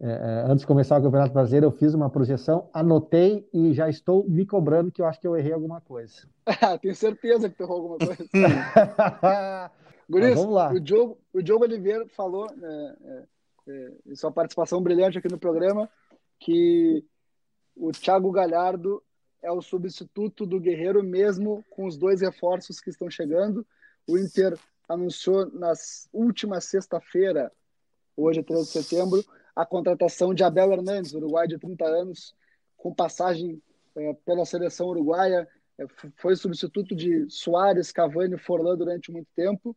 [0.00, 3.88] É, é, antes de começar o Campeonato Brasileiro, eu fiz uma projeção, anotei e já
[3.88, 6.28] estou me cobrando que eu acho que eu errei alguma coisa.
[6.82, 8.24] Tenho certeza que tu errou alguma coisa.
[10.10, 10.72] Guris, vamos lá.
[10.72, 13.24] O Diogo, o Diogo Oliveira falou, é, é,
[13.68, 15.88] é, em sua participação brilhante aqui no programa,
[16.40, 17.04] que
[17.76, 19.02] o Thiago Galhardo
[19.42, 23.66] é o substituto do Guerreiro, mesmo com os dois reforços que estão chegando.
[24.06, 24.56] O Inter
[24.88, 25.72] anunciou na
[26.12, 27.50] última sexta-feira,
[28.16, 29.24] hoje é 13 de setembro,
[29.54, 32.34] a contratação de Abel Hernandes, uruguai de 30 anos,
[32.76, 33.60] com passagem
[33.96, 35.84] é, pela seleção uruguaia, é,
[36.16, 39.76] foi substituto de Soares, Cavani e Forlan durante muito tempo.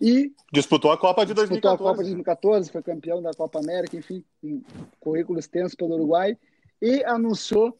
[0.00, 1.60] E disputou a Copa de 2014.
[1.60, 4.62] Disputou a Copa de 2014, foi campeão da Copa América, enfim, um
[4.98, 6.38] currículo extenso pelo Uruguai.
[6.80, 7.76] E anunciou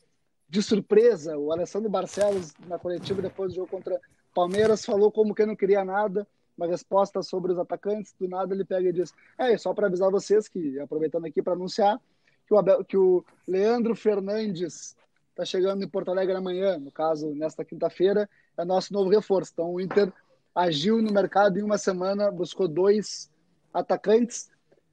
[0.51, 4.01] de surpresa o Alessandro Barcelos na coletiva depois do jogo contra
[4.35, 8.65] Palmeiras, falou como que não queria nada, uma resposta sobre os atacantes, do nada ele
[8.65, 12.01] pega e diz: É, só para avisar vocês que, aproveitando aqui para anunciar,
[12.47, 14.97] que o, Abel, que o Leandro Fernandes
[15.31, 19.53] está chegando em Porto Alegre amanhã, no caso, nesta quinta-feira, é nosso novo reforço.
[19.55, 20.13] Então o Inter
[20.55, 23.31] agiu no mercado em uma semana, buscou dois
[23.73, 24.51] atacantes.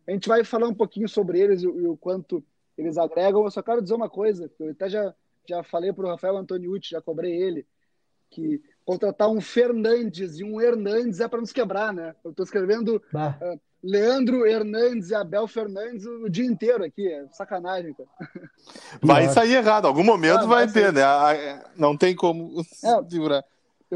[0.07, 2.43] A gente vai falar um pouquinho sobre eles e, o quanto
[2.77, 3.43] eles agregam.
[3.43, 5.13] Eu só quero dizer uma coisa, eu até já,
[5.47, 7.65] já falei para o Rafael Antoniucci, já cobrei ele,
[8.29, 12.15] que contratar um Fernandes e um Hernandes é para nos quebrar, né?
[12.23, 17.93] Eu estou escrevendo uh, Leandro Hernandes e Abel Fernandes o dia inteiro aqui, é sacanagem,
[17.93, 18.09] cara.
[19.01, 21.03] Vai sair errado, algum momento ah, vai, vai ter, né?
[21.03, 23.43] Ah, não tem como é, segurar.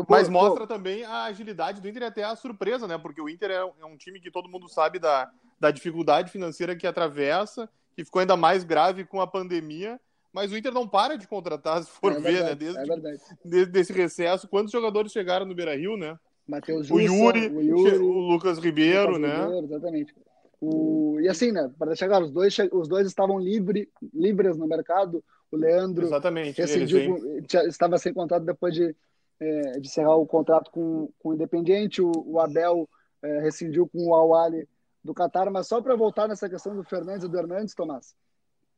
[0.07, 2.97] Mas mostra também a agilidade do Inter e até a surpresa, né?
[2.97, 6.75] Porque o Inter é, é um time que todo mundo sabe da, da dificuldade financeira
[6.75, 9.99] que atravessa, que ficou ainda mais grave com a pandemia
[10.33, 12.55] mas o Inter não para de contratar, se for é ver, né?
[12.55, 14.47] Desde, é desde esse recesso.
[14.47, 16.17] Quantos jogadores chegaram no Beira Rio, né?
[16.47, 19.43] Matheus o, Yuri, o Yuri, o Lucas Ribeiro, Lucas né?
[19.45, 20.15] Ribeiro, exatamente.
[20.59, 21.17] O...
[21.19, 21.71] E assim, né?
[21.77, 25.23] Para deixar claro, os dois, os dois estavam livre, livres no mercado.
[25.51, 28.95] O Leandro exatamente, rescindiu, estava sem contrato depois de,
[29.39, 32.01] é, de encerrar o contrato com, com o Independiente.
[32.01, 32.87] O, o Abel
[33.21, 34.67] é, rescindiu com o Awali
[35.03, 35.51] do Qatar.
[35.51, 38.15] Mas só para voltar nessa questão do Fernandes e do Hernandes, Tomás,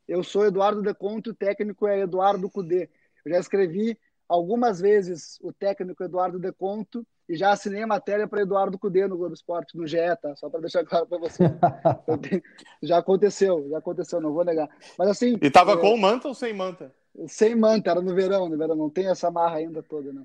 [0.08, 2.90] eu sou Eduardo Deconto, o técnico é Eduardo Cudê.
[3.26, 8.42] Eu já escrevi algumas vezes o técnico Eduardo Deconto e já assinei a matéria para
[8.42, 10.36] Eduardo Cudê no Globo Esporte, no GE, tá?
[10.36, 11.44] Só para deixar claro para você.
[12.22, 12.44] Tenho...
[12.82, 14.70] já aconteceu, já aconteceu, não vou negar.
[14.98, 15.38] Mas assim.
[15.42, 15.78] E tava é...
[15.78, 16.94] com manta ou sem manta?
[17.28, 20.24] Sem manta, era no verão, no verão, não tem essa marra ainda toda, né?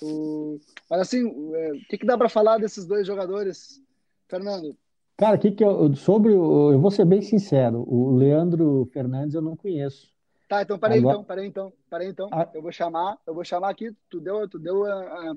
[0.00, 0.58] O...
[0.88, 1.20] Mas assim,
[1.54, 3.80] é, o que, que dá para falar desses dois jogadores,
[4.28, 4.76] Fernando?
[5.16, 9.42] Cara, que que eu, sobre o, eu vou ser bem sincero, o Leandro Fernandes eu
[9.42, 10.10] não conheço.
[10.48, 11.14] Tá, então parei Agora...
[11.14, 12.28] então, parei então, parei então.
[12.32, 12.48] Ah.
[12.52, 15.34] Eu vou chamar, eu vou chamar aqui, tu deu, tu deu a, a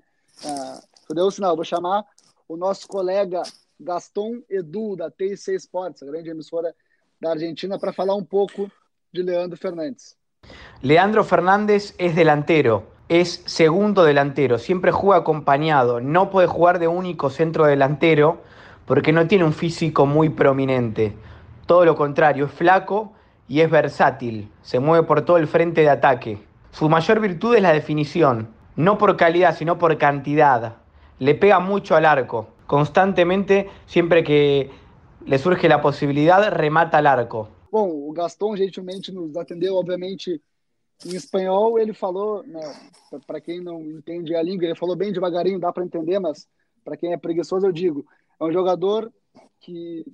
[1.08, 2.06] tu deu o sinal, eu vou chamar
[2.48, 3.42] o nosso colega
[3.80, 6.74] Gaston Edu da TIC Sports, a grande emissora
[7.22, 8.70] da Argentina, para falar um pouco
[9.14, 10.18] de Leandro Fernandes.
[10.82, 17.30] Leandro Fernández es delantero, es segundo delantero, siempre juega acompañado, no puede jugar de único
[17.30, 18.42] centro delantero
[18.86, 21.14] porque no tiene un físico muy prominente.
[21.66, 23.14] Todo lo contrario, es flaco
[23.48, 26.38] y es versátil, se mueve por todo el frente de ataque.
[26.72, 30.78] Su mayor virtud es la definición, no por calidad, sino por cantidad.
[31.20, 34.70] Le pega mucho al arco, constantemente, siempre que
[35.26, 37.50] le surge la posibilidad, remata al arco.
[37.72, 40.42] Bom, o Gaston gentilmente nos atendeu, obviamente,
[41.06, 41.80] em espanhol.
[41.80, 42.44] Ele falou,
[43.26, 46.48] para quem não entende a língua, ele falou bem devagarinho, dá para entender, mas
[46.84, 48.06] para quem é preguiçoso, eu digo:
[48.40, 49.12] é um jogador
[49.60, 50.06] que,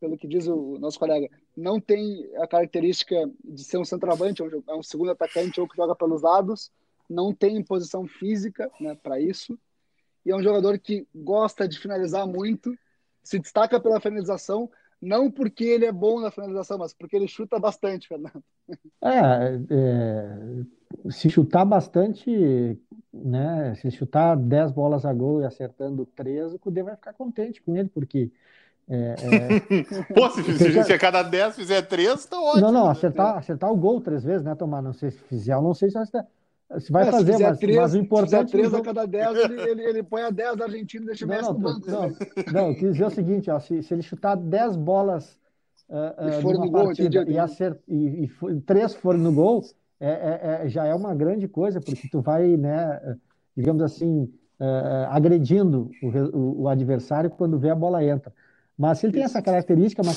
[0.00, 4.74] pelo que diz o nosso colega, não tem a característica de ser um centroavante, é
[4.74, 6.70] um segundo atacante ou que joga pelos lados,
[7.08, 9.58] não tem posição física né, para isso.
[10.24, 12.76] E é um jogador que gosta de finalizar muito,
[13.22, 17.58] se destaca pela finalização, não porque ele é bom na finalização, mas porque ele chuta
[17.58, 18.42] bastante, Fernando.
[19.02, 22.78] É, é, se chutar bastante,
[23.12, 23.74] né?
[23.76, 27.76] Se chutar 10 bolas a gol e acertando 3, o Cudê vai ficar contente com
[27.76, 28.30] ele, porque.
[28.88, 30.12] É, é...
[30.14, 32.60] Pô, se, se, se a cada 10 fizer 3, tá ótimo.
[32.62, 32.92] Não, não, né?
[32.92, 34.82] acertar, acertar o gol três vezes, né, Tomar?
[34.82, 36.06] Não sei se fizer, eu não sei se vai
[36.78, 38.50] se vai é, fazer, mas, três, mas, o importante.
[38.50, 38.82] Se 3 jogo...
[38.82, 41.52] a cada 10, ele, ele, ele, põe a 10 da Argentina e deixa o Messi
[41.52, 41.90] no banco.
[41.90, 42.12] Não,
[42.52, 45.38] não, eu quis dizer o seguinte: ó, se, se ele chutar 10 bolas
[45.88, 49.62] uh, uh, numa partida gol, e, acert, e, e, três forem no gol,
[50.00, 53.16] é, é, é, já é uma grande coisa, porque tu vai, né,
[53.56, 58.32] digamos assim, uh, agredindo o, o, o, adversário quando vê a bola entra.
[58.76, 60.14] Mas se ele tem essa característica, uma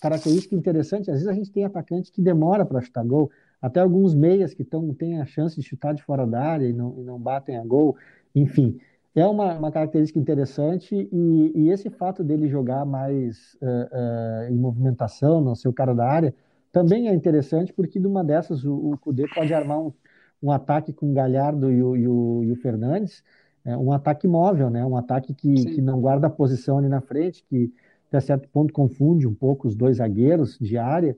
[0.00, 4.14] característica interessante, às vezes a gente tem atacante que demora para chutar gol, até alguns
[4.14, 7.02] meias que tão, têm a chance de chutar de fora da área e não, e
[7.02, 7.96] não batem a gol,
[8.34, 8.78] enfim.
[9.14, 14.56] É uma, uma característica interessante e, e esse fato dele jogar mais uh, uh, em
[14.56, 16.34] movimentação, não ser o cara da área,
[16.70, 19.92] também é interessante porque numa dessas o, o Cudê pode armar um,
[20.42, 23.24] um ataque com o Galhardo e o, e o, e o Fernandes,
[23.64, 24.84] é um ataque móvel, né?
[24.84, 27.72] Um ataque que, que não guarda a posição ali na frente, que
[28.08, 31.16] até certo ponto confunde um pouco os dois zagueiros de área.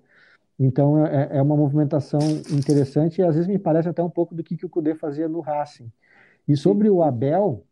[0.60, 2.20] Então é, é uma movimentação
[2.52, 5.26] interessante e às vezes me parece até um pouco do que, que o Cudê fazia
[5.26, 5.90] no Racing.
[6.46, 7.64] E sobre o Abel.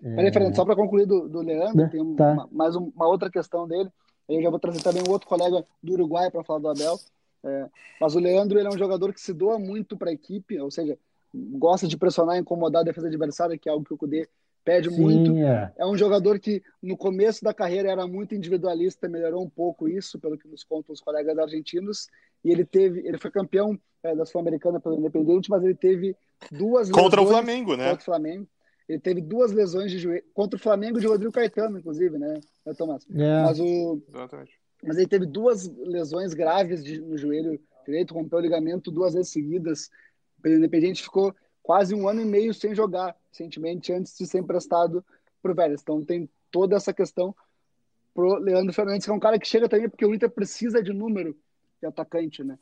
[0.00, 2.32] Peraí, Fernando, só para concluir do, do Leandro, é, tem tá.
[2.32, 3.90] uma, mais uma outra questão dele.
[4.26, 6.98] Eu já vou trazer também um outro colega do Uruguai para falar do Abel.
[7.44, 7.68] É,
[8.00, 10.70] mas o Leandro ele é um jogador que se doa muito para a equipe, ou
[10.70, 10.98] seja,
[11.34, 14.26] gosta de pressionar e incomodar a defesa adversária, que é algo que o Cudê
[14.66, 15.36] pede Sim, muito.
[15.36, 15.72] É.
[15.78, 15.86] é.
[15.86, 20.36] um jogador que no começo da carreira era muito individualista, melhorou um pouco isso, pelo
[20.36, 22.08] que nos contam os colegas argentinos,
[22.44, 26.16] e ele teve, ele foi campeão é, da Sul-Americana pelo Independente, mas ele teve
[26.50, 27.90] duas contra lesões, o Flamengo, né?
[27.90, 28.48] Contra o Flamengo.
[28.88, 32.74] Ele teve duas lesões de joelho contra o Flamengo de Rodrigo Caetano, inclusive, né, né
[32.74, 33.06] Tomás?
[33.14, 33.42] É.
[33.42, 34.52] Mas o Exatamente.
[34.82, 39.32] Mas ele teve duas lesões graves de, no joelho direito, rompeu o ligamento duas vezes
[39.32, 39.90] seguidas.
[40.44, 41.34] O Independente ficou
[41.66, 45.04] quase um ano e meio sem jogar, recentemente, antes de ser emprestado
[45.42, 45.80] para o Vélez.
[45.82, 47.34] Então tem toda essa questão
[48.14, 50.92] pro Leandro Fernandes, que é um cara que chega também porque o Inter precisa de
[50.92, 51.36] número
[51.80, 52.56] de atacante, né?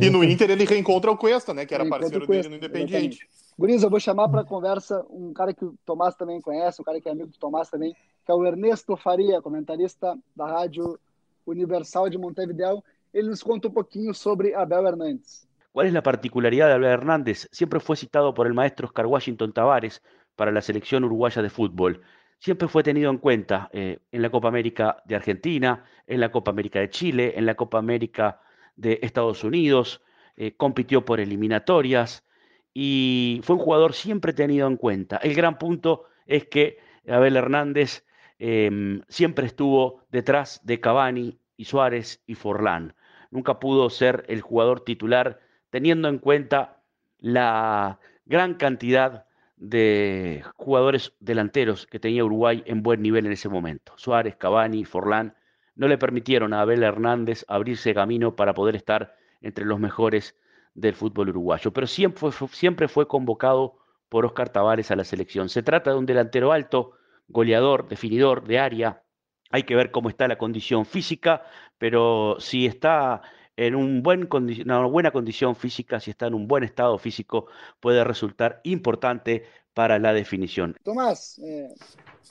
[0.00, 1.66] E no Inter ele reencontra o Cuesta, né?
[1.66, 3.28] Que era parceiro dele no Independiente.
[3.58, 7.00] Guriz, eu vou chamar para conversa um cara que o Tomás também conhece, um cara
[7.00, 7.92] que é amigo do Tomás também,
[8.24, 10.96] que é o Ernesto Faria, comentarista da Rádio
[11.44, 12.82] Universal de Montevideo.
[13.12, 15.44] Ele nos conta um pouquinho sobre Abel Hernandes.
[15.74, 17.48] ¿Cuál es la particularidad de Abel Hernández?
[17.50, 20.04] Siempre fue citado por el maestro Oscar Washington Tavares
[20.36, 22.00] para la selección uruguaya de fútbol.
[22.38, 26.52] Siempre fue tenido en cuenta eh, en la Copa América de Argentina, en la Copa
[26.52, 28.40] América de Chile, en la Copa América
[28.76, 30.00] de Estados Unidos,
[30.36, 32.24] eh, compitió por eliminatorias
[32.72, 35.16] y fue un jugador siempre tenido en cuenta.
[35.16, 38.06] El gran punto es que Abel Hernández
[38.38, 42.94] em, siempre estuvo detrás de Cavani y Suárez y Forlán.
[43.32, 45.40] Nunca pudo ser el jugador titular
[45.74, 46.84] teniendo en cuenta
[47.18, 53.92] la gran cantidad de jugadores delanteros que tenía Uruguay en buen nivel en ese momento.
[53.96, 55.34] Suárez, Cavani, Forlán
[55.74, 60.36] no le permitieron a Abel Hernández abrirse camino para poder estar entre los mejores
[60.74, 65.48] del fútbol uruguayo, pero siempre fue, siempre fue convocado por Oscar Tavares a la selección.
[65.48, 66.92] Se trata de un delantero alto,
[67.26, 69.02] goleador, definidor de área.
[69.50, 71.42] Hay que ver cómo está la condición física,
[71.78, 73.22] pero si está
[73.56, 77.46] en un buen una buena condición física, si está en un buen estado físico,
[77.80, 80.76] puede resultar importante para la definición.
[80.82, 81.74] Tomás, eh,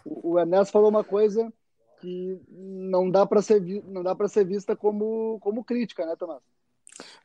[0.06, 1.52] o Ernesto falou uma coisa
[2.00, 6.42] que não dá para ser não dá para ser vista como como crítica, né, Tomás?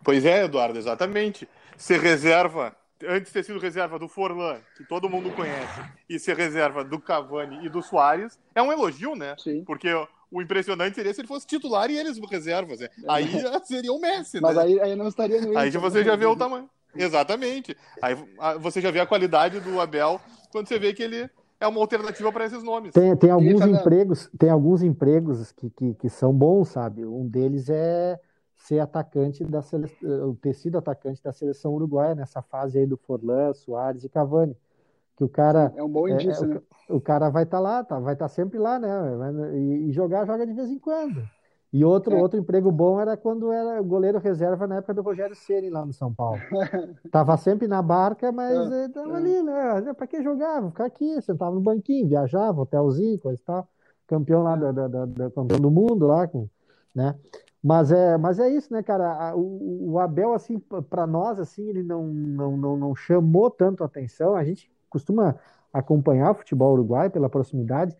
[0.02, 1.48] Pois é, Eduardo, exatamente.
[1.76, 6.36] Ser reserva, antes de ter sido reserva do Forlan, que todo mundo conhece, e ser
[6.36, 9.34] reserva do Cavani e do Soares, é um elogio, né?
[9.38, 9.64] Sim.
[9.64, 9.88] Porque
[10.30, 12.80] o impressionante seria se ele fosse titular e eles reservas.
[12.80, 12.88] Né?
[13.08, 13.26] Aí
[13.64, 14.62] seria o Messi, Mas né?
[14.62, 16.68] aí, aí não estaria no Aí você já vê o tamanho.
[16.94, 17.76] Exatamente.
[18.02, 18.16] Aí
[18.60, 21.28] você já vê a qualidade do Abel quando você vê que ele
[21.60, 22.92] é uma alternativa para esses nomes.
[22.92, 27.04] Tem, tem alguns empregos, tem alguns empregos que, que, que, são bons, sabe?
[27.04, 28.18] Um deles é
[28.56, 33.52] ser atacante da seleção, ter sido atacante da seleção uruguaia nessa fase aí do Forlan,
[33.54, 34.56] Soares e Cavani
[35.18, 36.60] que o cara é um bom indício, é, né?
[36.88, 38.88] o, o, cara vai estar tá lá, tá, vai estar tá sempre lá, né?
[39.52, 41.28] E, e, jogar joga de vez em quando.
[41.72, 42.22] E outro é.
[42.22, 45.92] outro emprego bom era quando era goleiro reserva na época do Rogério Ceni lá no
[45.92, 46.38] São Paulo.
[47.10, 49.16] tava sempre na barca, mas é, tava é.
[49.16, 49.92] ali, né?
[49.92, 50.60] Para que jogar?
[50.60, 53.68] Vou ficar aqui, sentava no banquinho, viajava, hotelzinho, coisa e tal.
[54.06, 56.48] Campeão lá da, da, da, da campeão do mundo lá, com,
[56.94, 57.16] né?
[57.60, 59.34] Mas é, mas é isso, né, cara?
[59.36, 64.36] O, o Abel, assim, para nós, assim, ele não, não, não, não chamou tanto atenção.
[64.36, 65.36] A gente costuma
[65.72, 67.96] acompanhar o futebol uruguai pela proximidade,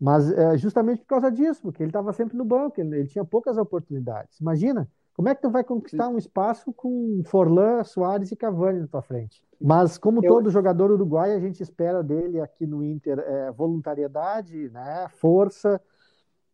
[0.00, 3.24] mas é justamente por causa disso, porque ele estava sempre no banco, ele, ele, tinha
[3.24, 4.38] poucas oportunidades.
[4.40, 8.86] Imagina, como é que tu vai conquistar um espaço com Forlan, Soares e Cavani na
[8.86, 9.42] tua frente?
[9.60, 10.28] Mas como Eu...
[10.28, 15.80] todo jogador uruguai, a gente espera dele aqui no Inter é, voluntariedade, né, força,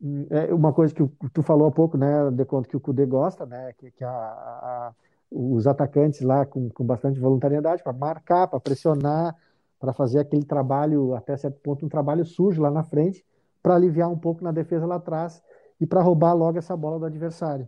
[0.00, 3.06] hum, é uma coisa que tu falou há pouco, né, de quanto que o Cudê
[3.06, 4.92] gosta, né, que, que a, a,
[5.30, 9.34] os atacantes lá com, com bastante voluntariedade para marcar, para pressionar,
[9.80, 13.24] para fazer aquele trabalho, até certo ponto, um trabalho sujo lá na frente,
[13.62, 15.42] para aliviar um pouco na defesa lá atrás
[15.80, 17.66] e para roubar logo essa bola do adversário.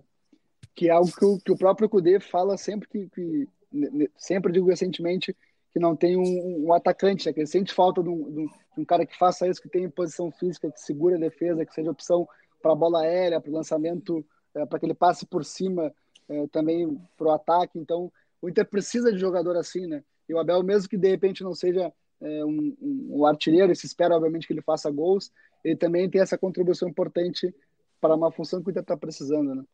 [0.75, 3.49] Que é algo que o, que o próprio Cudê fala sempre que, que,
[4.17, 5.35] sempre digo recentemente,
[5.73, 7.33] que não tem um, um atacante, né?
[7.33, 10.31] que ele sente falta de um, de um, cara que faça isso, que tenha posição
[10.31, 12.29] física, que segure a defesa, que seja opção
[12.61, 15.93] para a bola aérea, para o lançamento, é, para que ele passe por cima
[16.29, 17.79] é, também para o ataque.
[17.79, 20.05] Então, o Inter precisa de jogador assim, né?
[20.29, 21.93] E o Abel, mesmo que de repente não seja
[22.23, 25.33] é, um, um, artilheiro, se espera, obviamente, que ele faça gols,
[25.65, 27.55] ele também tem essa contribuição importante
[28.01, 29.65] para uma função que o Inter está precisando, né?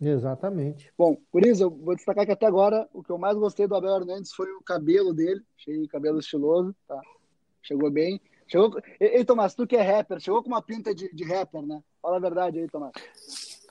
[0.00, 0.90] Exatamente.
[0.96, 3.74] Bom, por isso, eu vou destacar que até agora o que eu mais gostei do
[3.74, 5.42] Abel Hernandes foi o cabelo dele.
[5.58, 6.98] Achei cabelo estiloso, tá?
[7.62, 8.18] Chegou bem.
[8.46, 8.80] Chegou...
[8.98, 11.82] Ei, Tomás, tu que é rapper, chegou com uma pinta de, de rapper, né?
[12.00, 12.92] Fala a verdade aí, Tomás.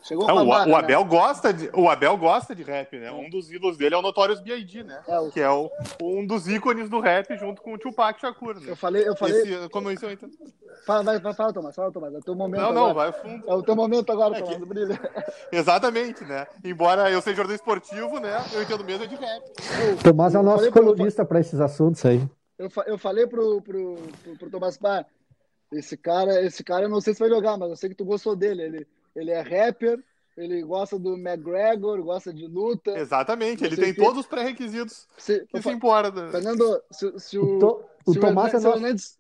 [0.10, 1.08] Chegou Não, o, barra, o, Abel né?
[1.08, 3.12] gosta de, o Abel gosta de rap, né?
[3.12, 5.04] Um dos ídolos dele é o Notorious B.I.D., né?
[5.08, 5.30] É, o...
[5.30, 5.70] Que é o,
[6.02, 8.72] um dos ícones do rap junto com o Tupac Shakur, né?
[8.72, 9.40] Eu falei, eu falei...
[9.40, 10.32] Esse, como isso eu entendo.
[10.84, 12.16] Fala, vai, fala, Tomás, fala, Tomás.
[12.16, 13.48] É o teu momento Não, não, vai fundo.
[13.48, 14.66] É o teu momento agora, é Tomás, que...
[14.66, 15.00] brilha.
[15.54, 16.48] Exatamente, né?
[16.64, 18.44] Embora eu seja jornalista esportivo, né?
[18.52, 19.44] Eu entendo mesmo é de rap.
[20.04, 22.28] Tomás é o nosso colunista para esses assuntos aí.
[22.58, 25.06] Eu, eu falei pro, pro, pro, pro Tomás Bar,
[25.72, 28.06] esse cara, esse cara eu não sei se vai jogar, mas eu sei que tu
[28.06, 28.64] gostou dele.
[28.64, 30.04] Ele, ele é rapper,
[30.38, 32.92] ele gosta do McGregor, gosta de luta.
[32.98, 34.02] Exatamente, ele tem que...
[34.02, 36.30] todos os pré-requisitos se, que se importa.
[36.30, 39.20] Fernando, se, se o, o, o se Tomás o Hernandes,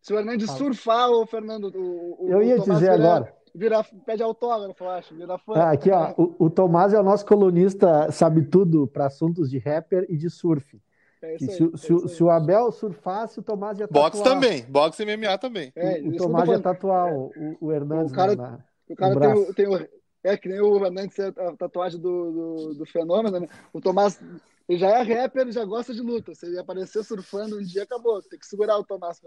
[0.00, 3.34] se o Hernandes surfar, o Fernando, o, eu ia dizer agora.
[3.54, 5.54] Vira, pede autógrafo, eu acho, vira fã.
[5.54, 9.58] Ah, aqui, ó, o, o Tomás é o nosso colunista, sabe tudo para assuntos de
[9.58, 10.80] rapper e de surf.
[11.20, 14.10] É aí, se, é se, se, o Abel surfasse, o Tomás ia tatuar.
[14.10, 15.72] Boxe também, boxe e MMA também.
[15.74, 18.58] É, o, o Tomás ia tatuar o, o Hernandes o cara, na,
[18.92, 19.88] o cara tem, o, tem o,
[20.24, 23.48] é que nem o Hernandes a tatuagem do, do, do, fenômeno, né?
[23.72, 24.20] O Tomás
[24.68, 26.34] ele já é rapper, ele já gosta de luta.
[26.34, 28.20] Se ele aparecer surfando um dia, acabou.
[28.22, 29.20] Tem que segurar o Tomás.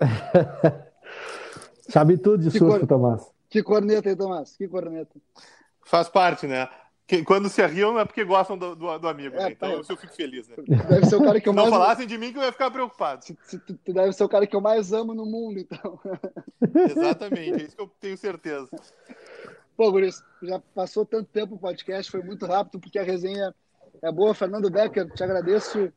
[1.90, 2.86] Sabe tudo de que surf, cor...
[2.86, 3.28] Tomás.
[3.50, 4.56] Que corneta aí, Tomás?
[4.56, 5.18] Que corneta.
[5.84, 6.68] Faz parte, né?
[7.08, 9.50] Que, quando se riam é porque gostam do, do, do amigo, é, né?
[9.52, 9.92] Então tá.
[9.92, 10.56] eu fico feliz, né?
[10.90, 11.70] Deve ser o cara que eu se mais...
[11.70, 13.24] não falassem de mim que eu ia ficar preocupado.
[13.24, 15.98] Se, se, tu deve ser o cara que eu mais amo no mundo, então.
[16.94, 18.68] Exatamente, é isso que eu tenho certeza.
[19.74, 23.54] Pô, Guris, já passou tanto tempo o podcast, foi muito rápido, porque a resenha
[24.02, 24.34] é boa.
[24.34, 25.90] Fernando Becker, te agradeço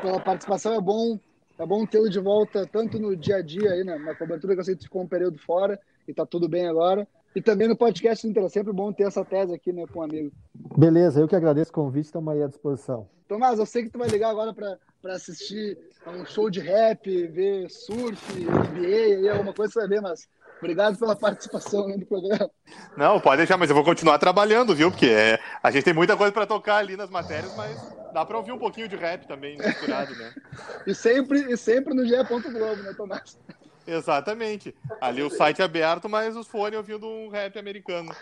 [0.00, 1.18] pela participação, é bom,
[1.58, 4.60] é bom tê-lo de volta, tanto no dia a dia aí, né, na cobertura, que
[4.60, 5.76] eu sei que ficou um período fora
[6.06, 7.08] e tá tudo bem agora.
[7.36, 10.02] E também no podcast Inter, é sempre bom ter essa tese aqui, né, com um
[10.02, 10.32] amigo.
[10.74, 13.06] Beleza, eu que agradeço o convite, estamos aí à disposição.
[13.28, 15.76] Tomás, eu sei que tu vai ligar agora para assistir
[16.06, 20.26] um show de rap, ver surf, NBA, aí alguma coisa você vai ver, mas
[20.58, 22.50] Obrigado pela participação no programa.
[22.96, 24.90] Não, pode deixar, mas eu vou continuar trabalhando, viu?
[24.90, 27.76] Porque é, a gente tem muita coisa para tocar ali nas matérias, mas
[28.12, 30.32] dá para ouvir um pouquinho de rap também misturado, né?
[30.86, 32.16] e sempre, e sempre no GE.
[32.16, 33.38] Globo, né, Tomás?
[33.86, 34.74] Exatamente.
[35.00, 38.14] Ali o site aberto, mas os fones ouvindo um rap americano.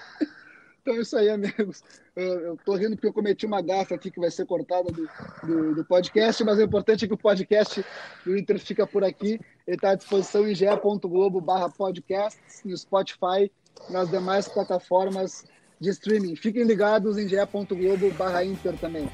[0.84, 1.82] Então é isso aí, amigos.
[2.14, 5.08] Eu, tô rindo porque eu cometi uma gafa aqui que vai ser cortada do,
[5.42, 7.82] do, do, podcast, mas o importante é que o podcast
[8.24, 9.40] do Inter fica por aqui.
[9.66, 13.50] Ele está à disposição em ge.globo barra podcasts, no Spotify,
[13.88, 15.46] nas demais plataformas
[15.80, 16.36] de streaming.
[16.36, 19.08] Fiquem ligados em ge.globo barra Inter também.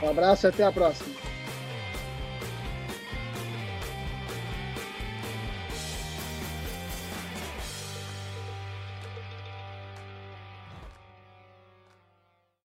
[0.00, 1.37] Um abraço e até a próxima.